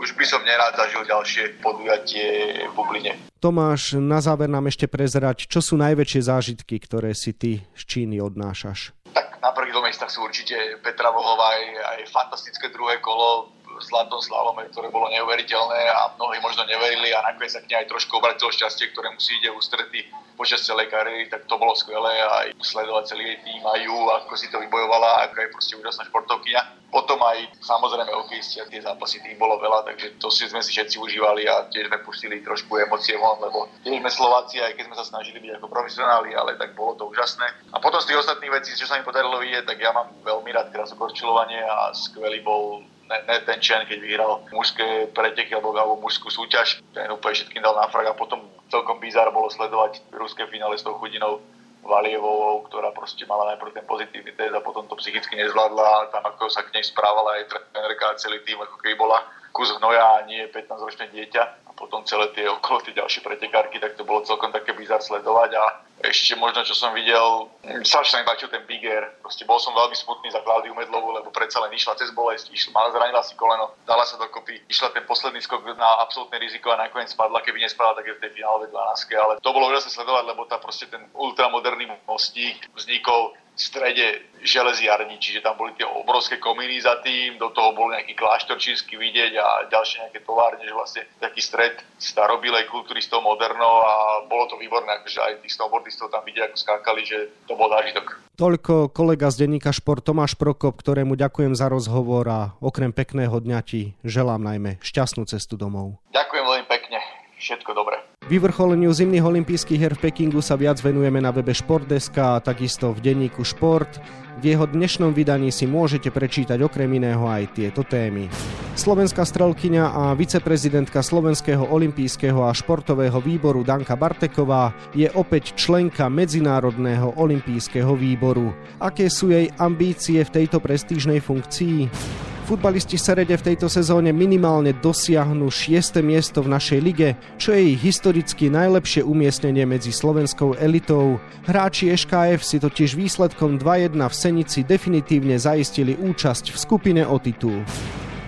už 0.02 0.18
by 0.18 0.26
som 0.26 0.42
nerád 0.42 0.74
zažil 0.74 1.06
ďalšie 1.06 1.62
podujatie 1.62 2.26
v 2.66 2.72
Bubline. 2.74 3.14
Tomáš, 3.38 3.94
na 4.02 4.18
záver 4.20 4.50
nám 4.50 4.68
ešte 4.68 4.90
prezerať, 4.90 5.46
čo 5.46 5.62
sú 5.62 5.78
najväčšie 5.78 6.22
zážitky, 6.28 6.82
ktoré 6.82 7.14
si 7.14 7.32
ty 7.38 7.62
z 7.78 7.82
Číny 7.86 8.18
odnášaš? 8.20 8.99
Na 9.40 9.52
prvých 9.56 9.74
dvoch 9.76 9.88
miestach 9.88 10.12
sú 10.12 10.24
určite 10.24 10.56
Petra 10.84 11.12
Vohová 11.12 11.56
aj, 11.56 11.64
aj 11.96 12.00
fantastické 12.12 12.68
druhé 12.72 13.00
kolo 13.00 13.59
zlatom 13.84 14.20
slalome, 14.22 14.68
ktoré 14.72 14.88
bolo 14.92 15.10
neuveriteľné 15.12 15.82
a 15.90 16.14
mnohí 16.16 16.38
možno 16.44 16.64
neverili 16.68 17.12
a 17.16 17.24
nakoniec 17.26 17.54
sa 17.56 17.64
k 17.64 17.70
nej 17.72 17.78
aj 17.84 17.92
trošku 17.92 18.20
obratilo 18.20 18.52
šťastie, 18.52 18.92
ktoré 18.92 19.12
musí 19.16 19.36
ide 19.40 19.50
ústrety 19.56 20.06
počas 20.40 20.64
celej 20.64 20.88
kariéry, 20.88 21.28
tak 21.28 21.44
to 21.52 21.60
bolo 21.60 21.76
skvelé 21.76 22.16
a 22.24 22.48
sledovať 22.64 23.12
celý 23.12 23.36
jej 23.36 23.40
tým 23.44 23.60
a 23.68 23.76
ju, 23.76 23.92
ako 23.92 24.34
si 24.40 24.48
to 24.48 24.56
vybojovala, 24.64 25.28
ako 25.28 25.36
je 25.36 25.52
proste 25.52 25.74
úžasná 25.76 26.08
športovkyňa. 26.08 26.80
Potom 26.90 27.20
aj 27.22 27.60
samozrejme 27.60 28.08
hokejisti 28.08 28.64
a 28.64 28.70
tie 28.72 28.80
zápasy 28.82 29.20
tým 29.22 29.36
bolo 29.36 29.60
veľa, 29.60 29.86
takže 29.86 30.16
to 30.18 30.32
si 30.32 30.48
sme 30.48 30.64
si 30.64 30.74
všetci 30.74 30.96
užívali 30.98 31.46
a 31.46 31.68
tiež 31.70 31.92
sme 31.92 32.02
pustili 32.02 32.42
trošku 32.42 32.72
emócie 32.82 33.20
von, 33.20 33.38
lebo 33.44 33.68
tiež 33.84 34.00
sme 34.00 34.10
Slováci, 34.10 34.64
aj 34.64 34.74
keď 34.80 34.84
sme 34.90 34.96
sa 34.98 35.06
snažili 35.06 35.38
byť 35.44 35.60
ako 35.60 35.68
profesionáli, 35.70 36.34
ale 36.34 36.58
tak 36.58 36.74
bolo 36.74 36.96
to 36.96 37.06
úžasné. 37.12 37.46
A 37.76 37.78
potom 37.78 38.02
z 38.02 38.10
tých 38.10 38.24
ostatných 38.24 38.56
vecí, 38.64 38.74
čo 38.74 38.88
sa 38.88 38.98
mi 38.98 39.06
podarilo 39.06 39.38
vidieť, 39.38 39.68
tak 39.68 39.78
ja 39.78 39.92
mám 39.94 40.10
veľmi 40.24 40.50
rád 40.50 40.72
krasokorčilovanie 40.74 41.62
a 41.62 41.94
skvelý 41.94 42.42
bol 42.42 42.82
ne, 43.10 43.36
ten 43.42 43.58
Chen, 43.58 43.84
keď 43.90 44.00
vyhral 44.00 44.46
mužské 44.54 45.10
preteky 45.12 45.58
alebo, 45.58 45.74
alebo 45.74 45.98
mužskú 45.98 46.30
súťaž, 46.30 46.86
ten 46.94 47.10
úplne 47.10 47.36
všetkým 47.36 47.66
dal 47.66 47.74
na 47.74 47.90
frak 47.90 48.14
a 48.14 48.14
potom 48.14 48.46
celkom 48.70 49.02
bizar 49.02 49.34
bolo 49.34 49.50
sledovať 49.50 50.06
ruské 50.14 50.46
finále 50.48 50.78
s 50.78 50.86
tou 50.86 50.94
chudinou 51.02 51.42
Valievovou, 51.80 52.68
ktorá 52.70 52.92
proste 52.92 53.24
mala 53.26 53.56
najprv 53.56 53.72
ten 53.72 53.86
pozitívny 53.88 54.36
test 54.36 54.54
a 54.54 54.62
potom 54.62 54.86
to 54.86 55.00
psychicky 55.00 55.40
nezvládla 55.40 55.86
a 55.88 56.08
tam 56.12 56.24
ako 56.28 56.52
sa 56.52 56.62
k 56.62 56.76
nej 56.76 56.86
správala 56.86 57.40
aj 57.40 57.50
trénerka 57.50 58.06
a 58.14 58.20
celý 58.20 58.44
tým, 58.46 58.62
ako 58.62 58.78
keby 58.84 59.00
bola 59.00 59.24
kus 59.56 59.74
hnoja 59.80 60.22
a 60.22 60.28
nie 60.28 60.46
15-ročné 60.52 61.10
dieťa 61.10 61.44
a 61.66 61.72
potom 61.74 62.06
celé 62.06 62.30
tie 62.36 62.46
okolo 62.46 62.84
tie 62.84 62.94
ďalšie 62.94 63.26
pretekárky, 63.26 63.82
tak 63.82 63.98
to 63.98 64.06
bolo 64.06 64.22
celkom 64.28 64.54
také 64.54 64.76
bizar 64.76 65.02
sledovať 65.02 65.56
a 65.58 65.64
ešte 66.00 66.36
možno, 66.40 66.64
čo 66.64 66.72
som 66.72 66.96
videl, 66.96 67.52
strašne 67.84 68.10
sa 68.10 68.20
mi 68.24 68.30
páčil 68.30 68.48
ten 68.48 68.64
Big 68.64 68.80
Air. 68.88 69.12
Proste 69.20 69.44
bol 69.44 69.60
som 69.60 69.76
veľmi 69.76 69.96
smutný 69.96 70.32
za 70.32 70.40
Klaudiu 70.42 70.72
Medlovu, 70.72 71.12
lebo 71.12 71.28
predsa 71.30 71.60
len 71.60 71.76
išla 71.76 72.00
cez 72.00 72.16
bolesť, 72.16 72.56
išla, 72.56 72.96
zranila 72.96 73.20
si 73.20 73.36
koleno, 73.36 73.76
dala 73.84 74.08
sa 74.08 74.16
dokopy, 74.16 74.64
išla 74.72 74.96
ten 74.96 75.04
posledný 75.04 75.44
skok 75.44 75.76
na 75.76 76.00
absolútne 76.00 76.40
riziko 76.40 76.72
a 76.72 76.80
nakoniec 76.80 77.12
spadla, 77.12 77.44
keby 77.44 77.68
nespadla, 77.68 78.00
tak 78.00 78.08
je 78.08 78.16
v 78.16 78.24
tej 78.24 78.32
finálovej 78.40 78.72
12. 78.72 79.12
Ale 79.20 79.34
to 79.44 79.52
bolo 79.52 79.68
úžasné 79.68 79.92
sledovať, 79.92 80.24
lebo 80.32 80.48
tá 80.48 80.56
proste 80.58 80.88
ten 80.88 81.04
ultramoderný 81.12 81.92
mostík 82.08 82.64
vznikol 82.72 83.36
strede 83.60 84.24
železiarní, 84.40 85.20
čiže 85.20 85.44
tam 85.44 85.60
boli 85.60 85.76
tie 85.76 85.84
obrovské 85.84 86.40
komíny 86.40 86.80
za 86.80 87.04
tým, 87.04 87.36
do 87.36 87.52
toho 87.52 87.76
bol 87.76 87.92
nejaký 87.92 88.16
kláštor 88.16 88.56
čínsky 88.56 88.96
vidieť 88.96 89.36
a 89.36 89.68
ďalšie 89.68 90.08
nejaké 90.08 90.24
továrne, 90.24 90.64
že 90.64 90.72
vlastne 90.72 91.04
taký 91.20 91.44
stred 91.44 91.76
starobilej 92.00 92.72
kultúry 92.72 93.04
s 93.04 93.12
tou 93.12 93.20
modernou 93.20 93.84
a 93.84 94.24
bolo 94.32 94.48
to 94.48 94.56
výborné, 94.56 95.04
akože 95.04 95.20
aj 95.20 95.34
tých 95.44 95.60
snowboardistov 95.60 96.08
tam 96.08 96.24
vidieť, 96.24 96.50
ako 96.50 96.58
skákali, 96.58 97.02
že 97.04 97.18
to 97.52 97.60
bol 97.60 97.68
zážitok. 97.68 98.16
Toľko 98.40 98.96
kolega 98.96 99.28
z 99.28 99.44
denníka 99.44 99.76
Šport 99.76 100.08
Tomáš 100.08 100.40
Prokop, 100.40 100.80
ktorému 100.80 101.20
ďakujem 101.20 101.52
za 101.52 101.68
rozhovor 101.68 102.24
a 102.32 102.56
okrem 102.64 102.96
pekného 102.96 103.36
dňa 103.44 103.60
ti 103.68 103.92
želám 104.08 104.40
najmä 104.40 104.80
šťastnú 104.80 105.28
cestu 105.28 105.60
domov. 105.60 106.00
Ďakujem 106.16 106.44
veľmi 106.48 106.66
pekne, 106.72 107.04
všetko 107.36 107.76
dobré. 107.76 108.00
Vyvrcholeniu 108.30 108.94
zimných 108.94 109.26
olympijských 109.26 109.82
her 109.82 109.94
v 109.98 110.06
Pekingu 110.06 110.38
sa 110.46 110.54
viac 110.54 110.78
venujeme 110.86 111.18
na 111.18 111.34
webe 111.34 111.50
Športdeska 111.50 112.38
a 112.38 112.42
takisto 112.46 112.94
v 112.94 113.02
denníku 113.02 113.42
Šport. 113.42 113.98
V 114.38 114.54
jeho 114.54 114.70
dnešnom 114.70 115.18
vydaní 115.18 115.50
si 115.50 115.66
môžete 115.66 116.14
prečítať 116.14 116.62
okrem 116.62 116.94
iného 116.94 117.26
aj 117.26 117.58
tieto 117.58 117.82
témy. 117.82 118.30
Slovenská 118.78 119.26
strelkyňa 119.26 119.82
a 119.82 120.04
viceprezidentka 120.14 121.02
Slovenského 121.02 121.74
olympijského 121.74 122.46
a 122.46 122.54
športového 122.54 123.18
výboru 123.18 123.66
Danka 123.66 123.98
Barteková 123.98 124.78
je 124.94 125.10
opäť 125.18 125.58
členka 125.58 126.06
Medzinárodného 126.06 127.18
olympijského 127.18 127.98
výboru. 127.98 128.54
Aké 128.78 129.10
sú 129.10 129.34
jej 129.34 129.50
ambície 129.58 130.22
v 130.22 130.30
tejto 130.30 130.62
prestížnej 130.62 131.18
funkcii? 131.18 132.29
Futbalisti 132.50 132.98
Serede 132.98 133.38
v 133.38 133.54
tejto 133.54 133.70
sezóne 133.70 134.10
minimálne 134.10 134.74
dosiahnu 134.74 135.54
6. 135.54 136.02
miesto 136.02 136.42
v 136.42 136.50
našej 136.50 136.80
lige, 136.82 137.14
čo 137.38 137.54
je 137.54 137.78
ich 137.78 137.80
historicky 137.86 138.50
najlepšie 138.50 139.06
umiestnenie 139.06 139.70
medzi 139.70 139.94
slovenskou 139.94 140.58
elitou. 140.58 141.22
Hráči 141.46 141.94
SKF 141.94 142.42
si 142.42 142.58
totiž 142.58 142.98
výsledkom 142.98 143.62
2-1 143.62 144.02
v 144.02 144.16
Senici 144.18 144.66
definitívne 144.66 145.38
zaistili 145.38 145.94
účasť 145.94 146.50
v 146.50 146.58
skupine 146.58 147.06
o 147.06 147.22
titul. 147.22 147.62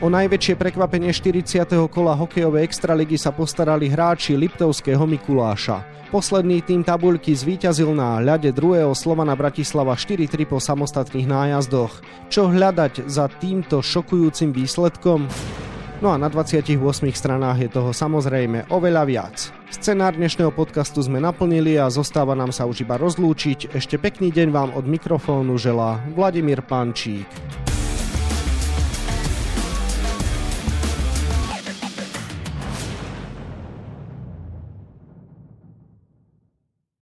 O 0.02 0.10
najväčšie 0.10 0.58
prekvapenie 0.58 1.14
40. 1.14 1.62
kola 1.86 2.18
hokejovej 2.18 2.66
extraligy 2.66 3.22
sa 3.22 3.30
postarali 3.30 3.86
hráči 3.86 4.34
Liptovského 4.34 5.06
Mikuláša. 5.06 6.10
Posledný 6.10 6.66
tým 6.66 6.82
tabuľky 6.82 7.38
zvíťazil 7.38 7.94
na 7.94 8.18
ľade 8.18 8.50
druhého 8.50 8.98
Slovana 8.98 9.38
Bratislava 9.38 9.94
4-3 9.94 10.50
po 10.50 10.58
samostatných 10.58 11.30
nájazdoch. 11.30 12.02
Čo 12.34 12.50
hľadať 12.50 13.06
za 13.06 13.30
týmto 13.30 13.86
šokujúcim 13.86 14.50
výsledkom? 14.50 15.30
No 16.02 16.10
a 16.10 16.18
na 16.18 16.34
28 16.34 16.82
stranách 17.14 17.62
je 17.62 17.70
toho 17.70 17.94
samozrejme 17.94 18.74
oveľa 18.74 19.06
viac. 19.06 19.54
Scenár 19.70 20.18
dnešného 20.18 20.50
podcastu 20.50 21.06
sme 21.06 21.22
naplnili 21.22 21.78
a 21.78 21.94
zostáva 21.94 22.34
nám 22.34 22.50
sa 22.50 22.66
už 22.66 22.90
iba 22.90 22.98
rozlúčiť. 22.98 23.78
Ešte 23.78 24.02
pekný 24.02 24.34
deň 24.34 24.50
vám 24.50 24.74
od 24.74 24.90
mikrofónu 24.90 25.62
želá 25.62 26.02
Vladimír 26.18 26.66
Pančík. 26.66 27.30